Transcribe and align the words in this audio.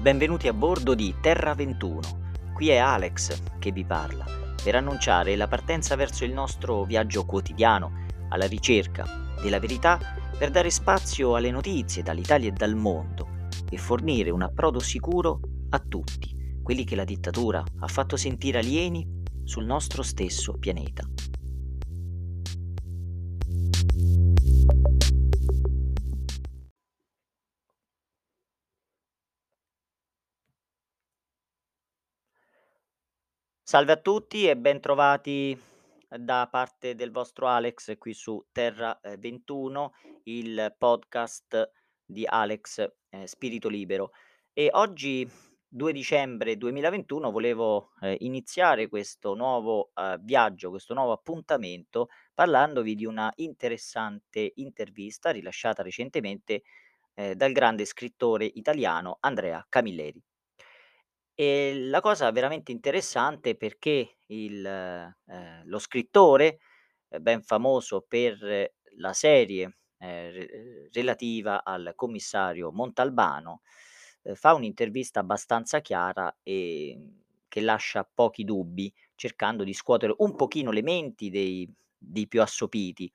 benvenuti 0.00 0.48
a 0.48 0.54
bordo 0.54 0.94
di 0.94 1.14
Terra 1.20 1.52
21. 1.52 2.00
Qui 2.54 2.70
è 2.70 2.78
Alex 2.78 3.58
che 3.58 3.70
vi 3.70 3.84
parla 3.84 4.24
per 4.62 4.74
annunciare 4.74 5.36
la 5.36 5.46
partenza 5.46 5.94
verso 5.94 6.24
il 6.24 6.32
nostro 6.32 6.84
viaggio 6.84 7.26
quotidiano 7.26 8.06
alla 8.30 8.46
ricerca 8.46 9.04
della 9.42 9.58
verità 9.58 9.98
per 10.38 10.50
dare 10.50 10.70
spazio 10.70 11.36
alle 11.36 11.50
notizie 11.50 12.02
dall'Italia 12.02 12.48
e 12.48 12.52
dal 12.52 12.76
mondo 12.76 13.48
e 13.68 13.76
fornire 13.76 14.30
un 14.30 14.40
approdo 14.40 14.78
sicuro 14.78 15.40
a 15.68 15.78
tutti 15.78 16.34
quelli 16.62 16.84
che 16.84 16.96
la 16.96 17.04
dittatura 17.04 17.62
ha 17.80 17.86
fatto 17.86 18.16
sentire 18.16 18.58
alieni 18.60 19.06
sul 19.44 19.66
nostro 19.66 20.02
stesso 20.02 20.56
pianeta. 20.58 21.06
Salve 33.70 33.92
a 33.92 33.96
tutti 33.98 34.48
e 34.48 34.56
bentrovati 34.56 35.56
da 36.08 36.48
parte 36.50 36.96
del 36.96 37.12
vostro 37.12 37.46
Alex 37.46 37.96
qui 37.98 38.12
su 38.14 38.44
Terra 38.50 38.98
eh, 39.00 39.16
21, 39.16 39.92
il 40.24 40.74
podcast 40.76 41.70
di 42.04 42.26
Alex 42.26 42.84
eh, 43.10 43.28
Spirito 43.28 43.68
Libero. 43.68 44.10
E 44.52 44.70
oggi, 44.72 45.24
2 45.68 45.92
dicembre 45.92 46.56
2021, 46.56 47.30
volevo 47.30 47.92
eh, 48.00 48.16
iniziare 48.22 48.88
questo 48.88 49.34
nuovo 49.34 49.92
eh, 49.94 50.18
viaggio, 50.20 50.70
questo 50.70 50.92
nuovo 50.92 51.12
appuntamento, 51.12 52.08
parlandovi 52.34 52.96
di 52.96 53.04
una 53.04 53.30
interessante 53.36 54.50
intervista 54.56 55.30
rilasciata 55.30 55.84
recentemente 55.84 56.62
eh, 57.14 57.36
dal 57.36 57.52
grande 57.52 57.84
scrittore 57.84 58.46
italiano 58.46 59.18
Andrea 59.20 59.64
Camilleri. 59.68 60.20
E 61.42 61.74
la 61.86 62.00
cosa 62.02 62.30
veramente 62.32 62.70
interessante 62.70 63.56
perché 63.56 64.18
il 64.26 64.62
ehm, 64.62 65.62
lo 65.64 65.78
scrittore, 65.78 66.58
ehm, 67.08 67.22
ben 67.22 67.42
famoso 67.42 68.04
per 68.06 68.70
la 68.98 69.12
serie, 69.14 69.78
re 69.96 70.88
relativa 70.92 71.64
al 71.64 71.92
commissario 71.96 72.70
Montalbano, 72.72 73.62
ehm, 74.24 74.34
fa 74.34 74.52
un'intervista 74.52 75.20
abbastanza 75.20 75.80
chiara, 75.80 76.30
ehm, 76.42 77.22
che 77.48 77.60
lascia 77.62 78.04
pochi 78.04 78.44
dubbi, 78.44 78.92
cercando 79.14 79.64
di 79.64 79.72
scuotere 79.72 80.14
un 80.18 80.36
pochino 80.36 80.70
le 80.70 80.82
menti 80.82 81.30
dei 81.30 81.66
dei 82.02 82.28
più 82.28 82.42
assopiti 82.42 83.10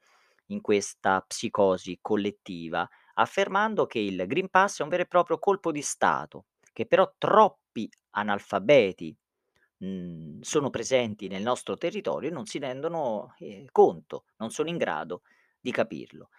in 0.48 0.62
questa 0.62 1.22
psicosi 1.22 2.00
collettiva, 2.02 2.88
affermando 3.16 3.86
che 3.86 4.00
il 4.00 4.26
Green 4.28 4.50
Pass 4.50 4.80
è 4.80 4.84
un 4.84 4.90
vero 4.90 5.04
e 5.04 5.08
proprio 5.08 5.38
colpo 5.40 5.72
di 5.72 5.82
stato, 5.84 6.46
che 6.74 6.86
però 6.88 7.12
troppi 7.76 7.90
analfabeti, 8.12 9.16
mhmm, 9.80 10.40
sono 10.42 10.70
presenti 10.70 11.28
nel 11.28 11.42
nostro 11.44 11.78
territorio 11.78 12.30
e 12.30 12.34
non 12.34 12.46
si 12.46 12.60
rendono, 12.60 13.36
ehm, 13.40 13.66
conto, 13.72 14.26
non 14.38 14.52
sono 14.52 14.70
in 14.70 14.78
grado 14.78 15.22
di 15.60 15.72
capirlo. 15.72 16.30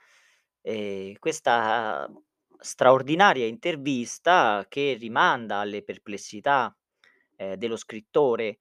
Ehm, 0.62 1.15
questa 1.19 2.11
straordinaria 2.59 3.47
intervista 3.47 4.65
che 4.69 4.97
rimanda 4.98 5.59
alle 5.59 5.83
perplessità, 5.83 6.75
ehm, 7.37 7.55
dello 7.55 7.77
scrittore 7.77 8.59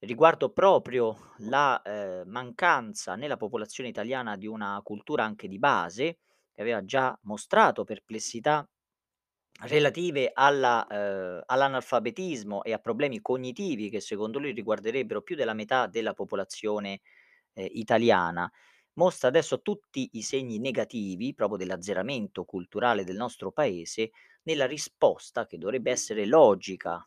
riguardo 0.00 0.50
proprio 0.50 1.32
la, 1.38 1.80
ehm, 1.82 2.28
mancanza 2.28 3.14
nella 3.16 3.36
popolazione 3.36 3.88
italiana 3.90 4.36
di 4.36 4.46
una 4.46 4.80
cultura 4.82 5.24
anche 5.24 5.48
di 5.48 5.58
base, 5.58 6.18
che 6.54 6.60
aveva 6.62 6.84
già 6.84 7.16
mostrato 7.22 7.84
perplessità 7.84 8.68
relative 9.62 10.30
alla 10.32 10.86
ehm, 10.88 11.42
all'analfabetismo 11.46 12.62
e 12.62 12.72
a 12.72 12.78
problemi 12.78 13.20
cognitivi 13.20 13.90
che 13.90 14.00
secondo 14.00 14.38
lui 14.38 14.52
riguarderebbero 14.52 15.22
più 15.22 15.34
della 15.36 15.54
metà 15.54 15.86
della 15.86 16.14
popolazione, 16.14 17.00
ehm, 17.54 17.66
italiana, 17.72 18.50
mostra 18.94 19.28
adesso 19.28 19.62
tutti 19.62 20.10
i 20.14 20.22
segni 20.22 20.58
negativi, 20.58 21.34
proprio 21.34 21.56
dell'azzeramento 21.58 22.44
culturale 22.44 23.04
del 23.04 23.16
nostro 23.16 23.52
paese, 23.52 24.10
nella 24.44 24.66
risposta 24.66 25.46
che 25.46 25.58
dovrebbe 25.58 25.90
essere 25.90 26.26
logica 26.26 27.06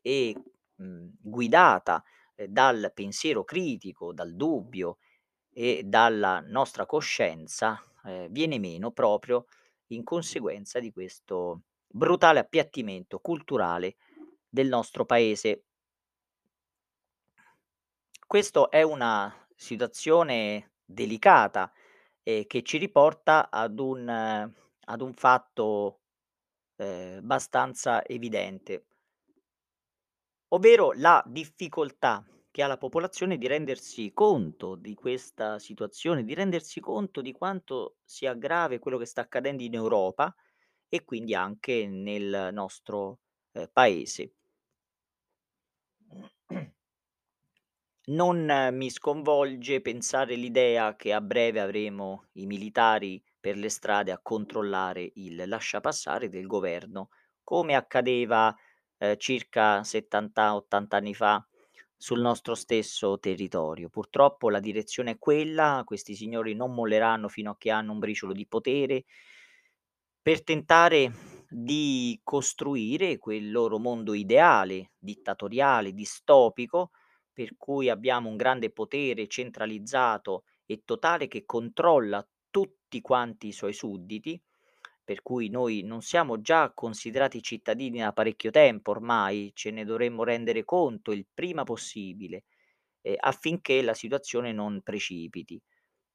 e, 0.00 0.34
mhmm, 0.76 1.12
guidata, 1.20 2.02
ehm, 2.36 2.46
dal 2.48 2.92
pensiero 2.94 3.44
critico, 3.44 4.12
dal 4.12 4.34
dubbio 4.34 4.98
e 5.52 5.82
dalla 5.84 6.40
nostra 6.46 6.86
coscienza, 6.86 7.80
ehm, 8.04 8.28
viene 8.30 8.58
meno 8.58 8.92
proprio 8.92 9.46
in 9.88 10.04
conseguenza 10.04 10.80
di 10.80 10.90
questo 10.92 11.62
brutale 11.92 12.40
appiattimento 12.40 13.18
culturale 13.20 13.96
del 14.48 14.68
nostro 14.68 15.04
paese. 15.04 15.64
Questo 18.26 18.70
è 18.70 18.82
una 18.82 19.32
situazione 19.54 20.72
delicata, 20.84 21.70
ehm, 22.22 22.46
che 22.46 22.62
ci 22.62 22.78
riporta 22.78 23.50
ad 23.50 23.78
un 23.78 24.08
eh, 24.08 24.52
ad 24.86 25.00
un 25.00 25.14
fatto, 25.14 26.00
ehm, 26.76 27.18
abbastanza 27.18 28.04
evidente, 28.04 28.86
ovvero 30.48 30.92
la 30.92 31.22
difficoltà 31.26 32.24
che 32.50 32.62
ha 32.62 32.66
la 32.66 32.76
popolazione 32.76 33.38
di 33.38 33.46
rendersi 33.46 34.12
conto 34.12 34.74
di 34.76 34.94
questa 34.94 35.58
situazione, 35.58 36.22
di 36.24 36.34
rendersi 36.34 36.80
conto 36.80 37.22
di 37.22 37.32
quanto 37.32 37.96
sia 38.04 38.34
grave 38.34 38.78
quello 38.78 38.98
che 38.98 39.06
sta 39.06 39.22
accadendo 39.22 39.62
in 39.62 39.74
Europa 39.74 40.34
e 40.94 41.04
quindi 41.04 41.34
anche 41.34 41.86
nel 41.86 42.50
nostro, 42.52 43.20
ehm, 43.52 43.70
paese. 43.72 44.34
Non 48.04 48.48
eh, 48.50 48.70
mi 48.72 48.90
sconvolge 48.90 49.80
pensare 49.80 50.34
l'idea 50.34 50.94
che 50.96 51.12
a 51.12 51.20
breve 51.20 51.60
avremo 51.60 52.26
i 52.32 52.46
militari 52.46 53.22
per 53.40 53.56
le 53.56 53.68
strade 53.68 54.10
a 54.12 54.20
controllare 54.20 55.10
il 55.14 55.42
lasciapassare 55.48 56.28
del 56.28 56.46
governo, 56.46 57.08
come 57.44 57.74
accadeva, 57.74 58.54
ehm, 58.98 59.16
circa 59.16 59.82
70, 59.84 60.54
80 60.54 60.96
anni 60.96 61.14
fa 61.14 61.44
sul 61.96 62.20
nostro 62.20 62.54
stesso 62.56 63.18
territorio. 63.18 63.88
Purtroppo 63.88 64.50
la 64.50 64.60
direzione 64.60 65.12
è 65.12 65.18
quella, 65.18 65.82
questi 65.84 66.14
signori 66.14 66.54
non 66.54 66.74
molleranno 66.74 67.28
fino 67.28 67.52
a 67.52 67.56
che 67.56 67.70
hanno 67.70 67.92
un 67.92 67.98
briciolo 68.00 68.32
di 68.32 68.46
potere 68.46 69.04
per 70.22 70.42
tentare 70.44 71.12
di 71.48 72.18
costruire 72.22 73.18
quel 73.18 73.50
loro 73.50 73.78
mondo 73.78 74.14
ideale, 74.14 74.92
dittatoriale, 74.98 75.92
distopico, 75.92 76.90
per 77.32 77.56
cui 77.56 77.88
abbiamo 77.88 78.28
un 78.28 78.36
grande 78.36 78.70
potere 78.70 79.26
centralizzato 79.26 80.44
e 80.66 80.82
totale 80.84 81.28
che 81.28 81.44
controlla 81.44 82.26
tutti 82.50 83.00
quanti 83.00 83.48
i 83.48 83.52
suoi 83.52 83.72
sudditi, 83.72 84.40
per 85.04 85.22
cui 85.22 85.48
noi 85.48 85.82
non 85.82 86.00
siamo 86.02 86.40
già 86.40 86.72
considerati 86.72 87.42
cittadini 87.42 87.98
da 87.98 88.12
parecchio 88.12 88.50
tempo 88.50 88.92
ormai, 88.92 89.50
ce 89.54 89.70
ne 89.70 89.84
dovremmo 89.84 90.22
rendere 90.24 90.64
conto 90.64 91.10
il 91.12 91.26
prima 91.32 91.64
possibile, 91.64 92.44
ehm, 93.02 93.16
affinché 93.18 93.82
la 93.82 93.94
situazione 93.94 94.52
non 94.52 94.80
precipiti. 94.82 95.60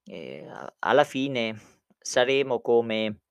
A 0.09 0.73
alla 0.79 1.03
fine 1.03 1.55
saremo 1.99 2.61
come 2.61 3.21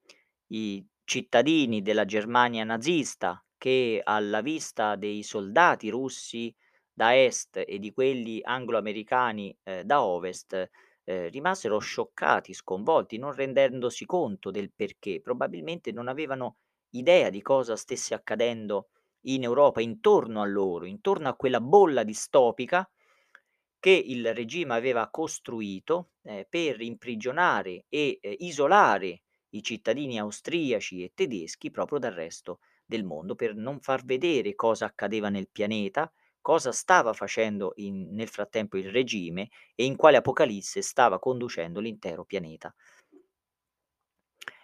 i 0.48 0.84
cittadini 1.04 1.82
della 1.82 2.04
Germania 2.04 2.64
nazista 2.64 3.42
che 3.58 4.00
alla 4.02 4.40
vista 4.40 4.96
dei 4.96 5.22
soldati 5.22 5.88
russi 5.90 6.54
da 6.92 7.16
est 7.16 7.62
e 7.66 7.78
di 7.78 7.92
quelli 7.92 8.40
anglo-americani, 8.42 9.56
ehm, 9.62 9.82
da 9.82 10.02
ovest, 10.02 10.68
ehm, 11.04 11.30
rimasero 11.30 11.78
scioccati, 11.78 12.52
sconvolti, 12.54 13.18
non 13.18 13.32
rendendosi 13.32 14.04
conto 14.06 14.50
del 14.50 14.72
perché. 14.74 15.21
Probabilmente 15.21 15.92
non 15.92 16.09
avevano 16.09 16.56
idea 16.91 17.30
di 17.30 17.42
cosa 17.42 17.76
stesse 17.76 18.15
accadendo 18.15 18.88
in 19.26 19.42
Europa, 19.42 19.80
intorno 19.80 20.41
a 20.42 20.47
loro, 20.47 20.84
intorno 20.86 21.28
a 21.28 21.34
quella 21.34 21.60
bolla 21.60 22.03
distopica 22.04 22.88
che 23.78 23.91
il 23.91 24.34
regime 24.34 24.74
aveva 24.74 25.09
costruito, 25.10 26.10
ehm, 26.22 26.44
per 26.48 26.80
imprigionare 26.80 27.84
e, 27.88 28.18
ehm, 28.21 28.34
isolare 28.38 29.22
i 29.51 29.63
cittadini 29.63 30.19
austriaci 30.19 31.03
e 31.03 31.13
tedeschi 31.15 31.71
proprio 31.71 31.98
dal 31.98 32.13
resto 32.13 32.60
del 32.84 33.04
mondo, 33.04 33.34
per 33.34 33.54
non 33.54 33.81
far 33.81 34.04
vedere 34.04 34.54
cosa 34.54 34.87
accadeva 34.87 35.28
nel 35.28 35.48
pianeta, 35.51 36.10
cosa 36.41 36.71
stava 36.72 37.13
facendo 37.13 37.72
in 37.77 38.09
nel 38.15 38.28
frattempo 38.28 38.77
il 38.77 38.91
regime 38.91 39.48
e 39.75 39.84
in 39.84 39.97
quale 39.97 40.16
apocalisse 40.19 40.81
stava 40.83 41.19
conducendo 41.19 41.81
l'intero 41.81 42.25
pianeta. 42.25 42.72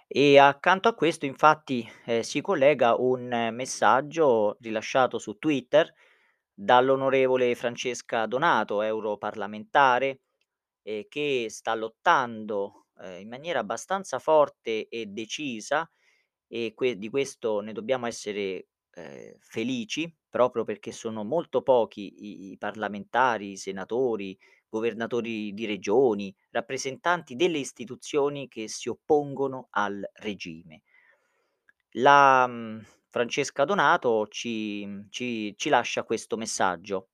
E 0.06 0.38
accanto 0.38 0.88
a 0.88 0.94
questo 0.94 1.26
infatti, 1.26 1.88
ehm, 2.05 2.20
si 2.20 2.40
collega 2.40 2.94
un 2.96 3.32
eh, 3.32 3.50
messaggio 3.50 4.56
rilasciato 4.61 5.19
su 5.19 5.38
Twitter 5.38 5.93
dall'onorevole 6.52 7.55
Francesca 7.55 8.26
Donato, 8.26 8.82
europarlamentare, 8.82 10.20
ehm, 10.82 11.05
che 11.08 11.46
sta 11.49 11.75
lottando, 11.75 12.81
ehm, 13.00 13.20
in 13.20 13.28
maniera 13.28 13.60
abbastanza 13.60 14.18
forte 14.18 14.88
e 14.88 15.06
decisa 15.06 15.88
e 16.46 16.72
que 16.74 16.96
di 16.98 17.08
questo 17.08 17.60
ne 17.60 17.72
dobbiamo 17.72 18.06
essere 18.06 18.68
ehm, 18.92 19.36
felici, 19.40 20.14
proprio 20.28 20.64
perché 20.64 20.92
sono 20.92 21.24
molto 21.24 21.62
pochi 21.62 22.14
i 22.48 22.50
i 22.52 22.58
parlamentari, 22.58 23.52
i 23.52 23.56
senatori, 23.56 24.38
governatori 24.68 25.52
di 25.54 25.66
regioni, 25.66 26.34
rappresentanti 26.50 27.36
delle 27.36 27.58
istituzioni 27.58 28.48
che 28.48 28.68
si 28.68 28.88
oppongono 28.88 29.68
al 29.70 30.02
regime. 30.14 30.82
La, 31.94 32.46
mhmm, 32.46 32.82
Francesca 33.08 33.64
Donato 33.64 34.26
ci 34.28 35.06
ci 35.10 35.54
ci 35.56 35.68
lascia 35.68 36.04
questo 36.04 36.36
messaggio, 36.36 37.10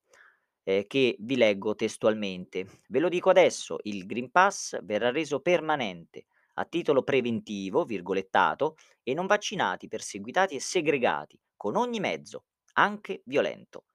ehm, 0.63 0.83
che 0.87 1.15
vi 1.19 1.35
leggo 1.37 1.75
testualmente: 1.75 2.65
"Ve 2.89 2.99
lo 2.99 3.09
dico 3.09 3.29
adesso, 3.29 3.77
il 3.83 4.05
Green 4.05 4.31
Pass 4.31 4.77
verrà 4.83 5.11
reso 5.11 5.39
permanente, 5.41 6.25
a 6.55 6.65
titolo 6.65 7.03
preventivo, 7.03 7.85
virgolettato, 7.85 8.75
e 9.03 9.13
non 9.13 9.25
vaccinati 9.27 9.87
perseguitati 9.87 10.55
e 10.55 10.59
segregati, 10.59 11.39
con 11.55 11.75
ogni 11.75 11.99
mezzo, 11.99 12.45
anche 12.73 13.21
violento. 13.25 13.85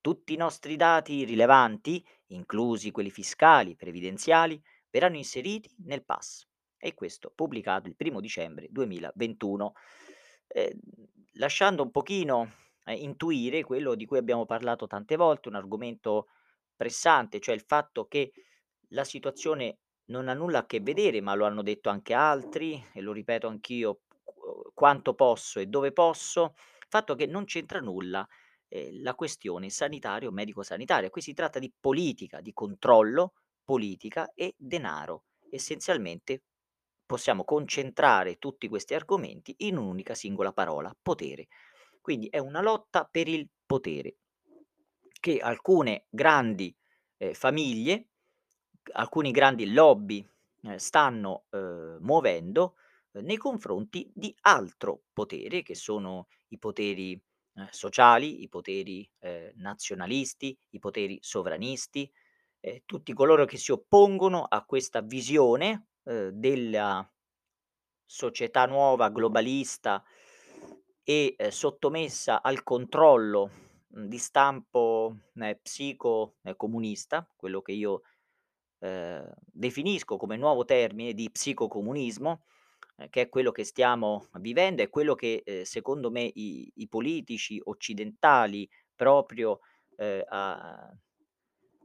Tutti 0.00 0.32
i 0.32 0.36
nostri 0.36 0.76
dati 0.76 1.24
rilevanti, 1.24 2.04
inclusi 2.28 2.90
quelli 2.90 3.10
fiscali, 3.10 3.76
previdenziali, 3.76 4.60
verranno 4.90 5.16
inseriti 5.16 5.72
nel 5.84 6.04
pass. 6.04 6.44
E 6.76 6.94
questo 6.94 7.32
pubblicato 7.34 7.88
il 7.88 7.96
primo 7.96 8.20
dicembre 8.20 8.66
2021. 8.70 9.74
Ehm, 10.48 10.78
lasciando 11.34 11.82
un 11.82 11.90
pochino, 11.90 12.50
ehm, 12.84 12.96
intuire 13.02 13.62
quello 13.64 13.94
di 13.94 14.06
cui 14.06 14.18
abbiamo 14.18 14.46
parlato 14.46 14.86
tante 14.86 15.16
volte, 15.16 15.48
un 15.48 15.54
argomento 15.56 16.28
pressante, 16.76 17.40
cioè 17.40 17.54
il 17.54 17.64
fatto 17.66 18.06
che 18.06 18.32
la 18.88 19.04
situazione 19.04 19.78
non 20.06 20.28
ha 20.28 20.34
nulla 20.34 20.60
a 20.60 20.66
che 20.66 20.80
vedere, 20.80 21.20
ma 21.20 21.34
lo 21.34 21.46
hanno 21.46 21.62
detto 21.62 21.88
anche 21.90 22.12
altri 22.14 22.82
e 22.92 23.00
lo 23.00 23.12
ripeto 23.12 23.46
anch'io 23.48 24.00
quanto 24.74 25.14
posso 25.14 25.60
e 25.60 25.66
dove 25.66 25.92
posso, 25.92 26.54
il 26.56 26.86
fatto 26.88 27.14
che 27.14 27.26
non 27.26 27.44
c'entra 27.44 27.80
nulla 27.80 28.26
ehm, 28.68 29.02
la 29.02 29.14
questione 29.14 29.70
sanitaria 29.70 30.28
o 30.28 30.32
medico-sanitaria. 30.32 31.10
Qui 31.10 31.20
si 31.22 31.34
tratta 31.34 31.58
di 31.58 31.72
politica, 31.78 32.40
di 32.40 32.52
controllo, 32.52 33.34
politica 33.64 34.32
e 34.34 34.54
denaro. 34.56 35.24
Essenzialmente 35.50 36.42
possiamo 37.06 37.44
concentrare 37.44 38.36
tutti 38.36 38.68
questi 38.68 38.94
argomenti 38.94 39.54
in 39.58 39.76
un'unica 39.76 40.14
singola 40.14 40.52
parola: 40.52 40.94
potere. 41.00 41.48
Quindi 42.04 42.26
è 42.28 42.38
una 42.38 42.60
lotta 42.60 43.04
per 43.04 43.28
il 43.28 43.48
potere 43.64 44.16
che 45.20 45.38
alcune 45.38 46.06
grandi, 46.10 46.74
ehm, 47.18 47.32
famiglie, 47.32 48.08
alcuni 48.94 49.30
grandi 49.30 49.72
lobby, 49.72 50.26
ehm, 50.64 50.76
stanno, 50.76 51.44
uhm, 51.50 51.98
muovendo, 52.00 52.74
uhm, 53.12 53.22
nei 53.24 53.36
confronti 53.36 54.10
di 54.12 54.34
altro 54.42 55.04
potere, 55.12 55.62
che 55.62 55.76
sono 55.76 56.26
i 56.48 56.58
poteri, 56.58 57.12
ehm, 57.54 57.68
sociali, 57.70 58.42
i 58.42 58.48
poteri, 58.48 59.08
ehm, 59.20 59.52
nazionalisti, 59.56 60.58
i 60.70 60.78
poteri 60.80 61.18
sovranisti, 61.22 62.10
tutti 62.86 63.12
coloro 63.12 63.44
che 63.44 63.56
si 63.56 63.72
oppongono 63.72 64.44
a 64.44 64.64
questa 64.64 65.00
visione, 65.02 65.86
della 66.04 67.08
società 68.06 68.66
nuova 68.66 69.08
globalista 69.10 70.02
e, 71.04 71.34
ehm, 71.36 71.48
sottomessa 71.50 72.42
al 72.42 72.62
controllo, 72.62 73.50
mhmm, 73.88 74.06
di 74.06 74.18
stampo, 74.18 75.16
ehm, 75.34 75.58
psico 75.62 76.36
ehm, 76.42 76.56
comunista, 76.56 77.26
quello 77.36 77.62
che 77.62 77.72
io, 77.72 78.02
ehm, 78.80 79.32
definisco 79.46 80.16
come 80.18 80.36
nuovo 80.36 80.64
termine 80.64 81.14
di 81.14 81.30
psicocomunismo, 81.30 82.44
ehm, 82.98 83.08
che 83.10 83.22
è 83.22 83.28
quello 83.30 83.52
che 83.52 83.64
stiamo 83.64 84.28
vivendo, 84.40 84.82
è 84.82 84.90
quello 84.90 85.14
che, 85.14 85.42
ehm, 85.44 85.62
secondo 85.64 86.10
me 86.10 86.22
i 86.34 86.70
i 86.76 86.88
politici 86.88 87.60
occidentali 87.64 88.68
proprio, 88.96 89.60
a 90.30 90.90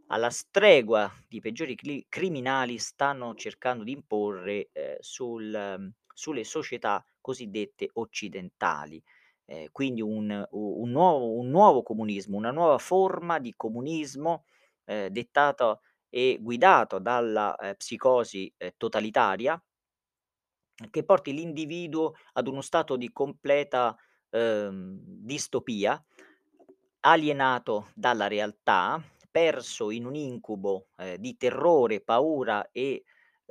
alla 0.09 0.29
stregua 0.29 1.11
di 1.27 1.39
peggiori 1.41 1.75
cli 1.75 2.05
criminali 2.09 2.77
stanno 2.79 3.35
cercando 3.35 3.83
di 3.83 3.91
imporre, 3.91 4.69
sul 4.99 5.45
mhmm, 5.51 5.91
sulle 6.13 6.43
società 6.45 7.03
cosiddette 7.27 7.89
occidentali. 7.93 9.01
Ehm, 9.45 9.67
quindi 9.71 10.01
un 10.01 10.45
un 10.51 10.89
nuovo 10.91 11.37
un 11.37 11.49
nuovo 11.49 11.83
comunismo, 11.83 12.37
una 12.37 12.51
nuova 12.51 12.77
forma 12.77 13.39
di 13.39 13.53
comunismo, 13.55 14.45
ehm, 14.85 15.07
dettato 15.09 15.81
e 16.09 16.37
guidato 16.41 16.99
dalla, 16.99 17.55
ehm, 17.57 17.75
psicosi, 17.75 18.51
ehm, 18.57 18.71
totalitaria 18.77 19.61
che 20.91 21.03
porti 21.03 21.33
l'individuo 21.33 22.13
ad 22.33 22.47
uno 22.47 22.61
stato 22.61 22.95
di 22.97 23.11
completa, 23.11 23.95
uhm, 24.29 24.99
distopia, 25.03 26.01
alienato 27.01 27.89
dalla 27.95 28.27
realtà, 28.27 29.01
perso 29.31 29.91
in 29.91 30.05
un 30.05 30.15
incubo, 30.15 30.89
ehm, 30.97 31.15
di 31.17 31.37
terrore, 31.37 32.01
paura 32.01 32.69
e, 32.71 33.03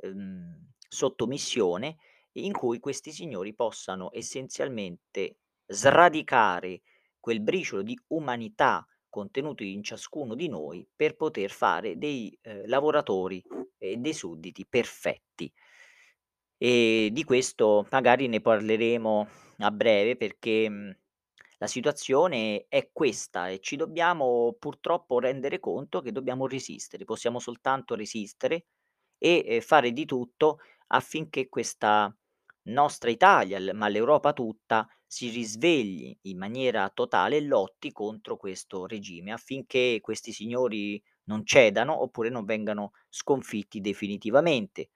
uhm, 0.03 0.69
sottomissione, 0.87 1.97
in 2.45 2.53
cui 2.53 2.79
questi 2.79 3.11
signori 3.11 3.53
possano 3.53 4.09
essenzialmente 4.13 5.37
sradicare 5.65 6.81
quel 7.19 7.41
briciolo 7.41 7.81
di 7.81 7.97
umanità 8.07 8.85
contenuto 9.09 9.63
in 9.63 9.83
ciascuno 9.83 10.35
di 10.35 10.47
noi 10.47 10.87
per 10.95 11.15
poter 11.15 11.49
fare 11.51 11.97
dei, 11.97 12.37
ehm, 12.41 12.67
lavoratori 12.67 13.43
e 13.77 13.97
dei 13.97 14.13
sudditi 14.13 14.65
perfetti. 14.67 15.51
E 16.59 17.09
di 17.11 17.23
questo 17.23 17.85
magari 17.91 18.27
ne 18.27 18.41
parleremo 18.41 19.27
a 19.59 19.71
breve 19.71 20.15
perché, 20.17 20.69
mhmm, 20.69 20.91
la 21.59 21.67
situazione 21.67 22.65
è 22.67 22.89
questa 22.91 23.49
e 23.49 23.59
ci 23.59 23.75
dobbiamo 23.75 24.55
purtroppo 24.59 25.19
rendere 25.19 25.59
conto 25.59 26.01
che 26.01 26.11
dobbiamo 26.11 26.47
resistere. 26.47 27.03
Possiamo 27.05 27.39
soltanto 27.39 27.95
resistere 27.95 28.65
e, 29.17 29.43
ehm, 29.47 29.61
fare 29.61 29.91
di 29.91 30.05
tutto 30.05 30.59
affinché 30.87 31.47
questa 31.49 32.15
nostra 32.67 33.09
Italia, 33.09 33.73
ma 33.73 33.87
l'Europa 33.87 34.33
tutta, 34.33 34.87
si 35.05 35.29
risvegli 35.29 36.15
in 36.23 36.37
maniera 36.37 36.89
totale 36.89 37.37
e 37.37 37.41
lotti 37.41 37.91
contro 37.91 38.37
questo 38.37 38.85
regime, 38.85 39.31
affinché 39.31 39.99
questi 40.01 40.31
signori 40.31 41.01
non 41.25 41.45
cedano 41.45 42.01
oppure 42.01 42.29
non 42.29 42.45
vengano 42.45 42.91
sconfitti 43.09 43.81
definitivamente. 43.81 44.89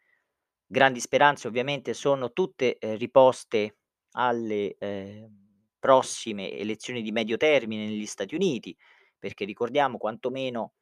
Grandi 0.66 1.00
speranze 1.00 1.48
ovviamente 1.48 1.94
sono 1.94 2.32
tutte, 2.32 2.78
ehm, 2.78 2.98
riposte 2.98 3.78
alle, 4.12 4.76
ehm, 4.78 5.40
prossime 5.80 6.52
elezioni 6.54 7.02
di 7.02 7.12
medio 7.12 7.38
termine 7.38 7.86
negli 7.88 8.06
Stati 8.06 8.36
Uniti, 8.36 8.76
perché 9.18 9.46
ricordiamo 9.46 9.98
quantomeno, 9.98 10.74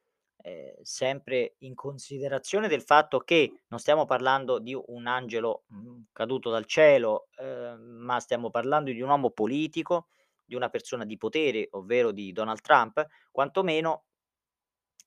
ehm, 0.41 0.81
sempre 0.81 1.55
in 1.59 1.75
considerazione 1.75 2.67
del 2.67 2.81
fatto 2.81 3.19
che 3.19 3.61
non 3.67 3.79
stiamo 3.79 4.05
parlando 4.05 4.59
di 4.59 4.73
un 4.87 5.07
angelo, 5.07 5.63
mhmm, 5.67 6.05
caduto 6.13 6.49
dal 6.49 6.65
cielo, 6.65 7.27
ehm, 7.37 7.79
ma 7.81 8.19
stiamo 8.19 8.49
parlando 8.49 8.91
di 8.91 9.01
un 9.01 9.09
uomo 9.09 9.31
politico, 9.31 10.07
di 10.45 10.55
una 10.55 10.69
persona 10.69 11.05
di 11.05 11.17
potere, 11.17 11.67
ovvero 11.71 12.11
di 12.11 12.31
Donald 12.31 12.61
Trump, 12.61 13.05
quantomeno 13.31 14.05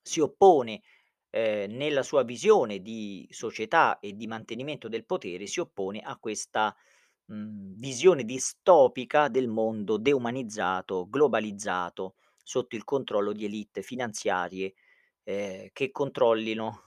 si 0.01 0.19
oppone, 0.19 0.81
ehm, 1.29 1.71
nella 1.75 2.03
sua 2.03 2.23
visione 2.23 2.79
di 2.81 3.27
società 3.31 3.99
e 3.99 4.13
di 4.15 4.27
mantenimento 4.27 4.87
del 4.87 5.05
potere, 5.05 5.47
si 5.47 5.59
oppone 5.59 5.99
a 5.99 6.17
questa, 6.17 6.75
mhmm, 7.25 7.75
visione 7.77 8.23
distopica 8.25 9.27
del 9.29 9.47
mondo 9.47 9.97
deumanizzato, 9.97 11.07
globalizzato, 11.09 12.15
sotto 12.43 12.75
il 12.75 12.83
controllo 12.83 13.31
di 13.33 13.45
élite 13.45 13.81
finanziarie, 13.81 14.73
ehm, 15.23 15.69
che 15.73 15.91
controllino 15.91 16.81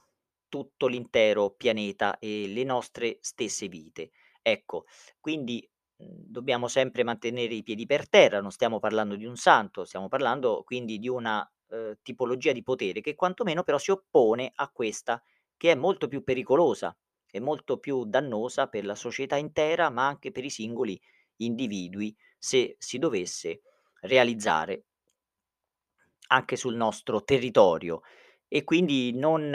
tutto 0.49 0.87
l'intero 0.87 1.51
pianeta 1.51 2.19
e 2.19 2.47
le 2.49 2.65
nostre 2.65 3.19
stesse 3.21 3.69
vite. 3.69 4.11
Ecco, 4.43 4.85
quindi, 5.21 5.69
mhmm, 5.99 6.07
dobbiamo 6.27 6.69
sempre 6.69 7.03
mantenere 7.05 7.55
i 7.55 7.63
piedi 7.63 7.87
per 7.87 8.09
terra, 8.09 8.41
non 8.41 8.51
stiamo 8.53 8.79
parlando 8.79 9.17
di 9.17 9.27
un 9.27 9.37
santo, 9.37 9.85
stiamo 9.85 10.09
parlando 10.09 10.63
quindi 10.65 10.99
di 10.99 11.09
una, 11.09 11.49
uhm, 11.69 11.99
tipologia 12.03 12.53
di 12.53 12.63
potere 12.63 13.01
che 13.01 13.15
quantomeno 13.15 13.63
però 13.65 13.79
si 13.79 13.91
oppone 13.91 14.51
a 14.55 14.71
questa 14.71 15.23
che 15.57 15.73
è 15.73 15.75
molto 15.75 16.07
più 16.09 16.23
pericolosa 16.23 16.97
e 17.31 17.41
molto 17.41 17.79
più 17.79 18.05
dannosa 18.05 18.69
per 18.69 18.85
la 18.85 18.95
società 18.95 19.37
intera, 19.37 19.91
ma 19.91 20.07
anche 20.07 20.31
per 20.33 20.45
i 20.45 20.51
singoli 20.51 20.99
individui, 21.37 22.15
se 22.39 22.77
si 22.79 22.99
dovesse 22.99 23.61
realizzare 24.03 24.85
anche 26.29 26.57
sul 26.57 26.75
nostro 26.75 27.23
territorio. 27.25 28.03
E 28.53 28.63
quindi 28.65 29.13
non 29.13 29.51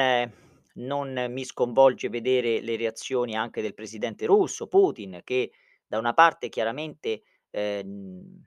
non 0.75 1.25
mi 1.29 1.43
sconvolge 1.43 2.07
vedere 2.07 2.61
le 2.61 2.77
reazioni 2.77 3.35
anche 3.35 3.61
del 3.61 3.73
presidente 3.73 4.25
russo, 4.25 4.67
Putin, 4.67 5.19
che 5.23 5.51
da 5.85 5.97
una 5.97 6.13
parte 6.13 6.47
chiaramente, 6.49 7.23
ehm 7.49 8.41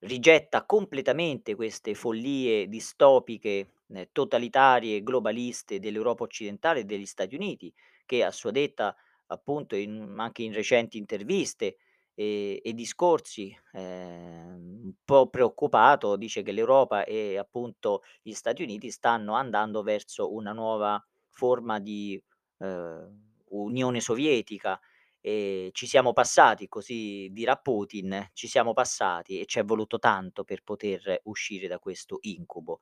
rigetta 0.00 0.64
completamente 0.66 1.54
queste 1.54 1.94
follie 1.94 2.68
distopiche, 2.68 3.66
ehm, 3.88 4.08
totalitarie, 4.12 5.02
globaliste 5.02 5.78
dell'Europa 5.80 6.22
occidentale 6.24 6.80
e 6.80 6.84
degli 6.84 7.06
Stati 7.06 7.34
Uniti, 7.34 7.72
che 8.04 8.22
a 8.22 8.30
sua 8.30 8.50
detta, 8.50 8.94
appunto 9.28 9.74
in 9.74 10.14
anche 10.18 10.42
in 10.42 10.52
recenti 10.52 10.98
interviste, 10.98 11.78
e 12.18 12.60
e 12.64 12.72
discorsi, 12.74 13.56
ehm, 13.74 14.80
un 14.84 14.92
po' 15.04 15.28
preoccupato, 15.28 16.16
dice 16.16 16.42
che 16.42 16.52
l'Europa 16.52 17.04
e 17.04 17.36
appunto 17.38 18.02
gli 18.22 18.32
Stati 18.32 18.62
Uniti 18.62 18.90
stanno 18.90 19.34
andando 19.34 19.82
verso 19.82 20.32
una 20.34 20.52
nuova 20.52 21.04
forma 21.30 21.78
di, 21.80 22.20
ehm, 22.58 23.24
Unione 23.50 24.00
Sovietica 24.00 24.80
e 25.20 25.70
ci 25.72 25.86
siamo 25.86 26.12
passati, 26.12 26.68
così 26.68 27.28
dirà 27.32 27.56
Putin, 27.56 28.30
ci 28.32 28.48
siamo 28.48 28.72
passati 28.72 29.40
e 29.40 29.44
c'è 29.44 29.64
voluto 29.64 29.98
tanto 29.98 30.44
per 30.44 30.62
poter 30.64 31.20
uscire 31.24 31.68
da 31.68 31.78
questo 31.78 32.18
incubo. 32.22 32.80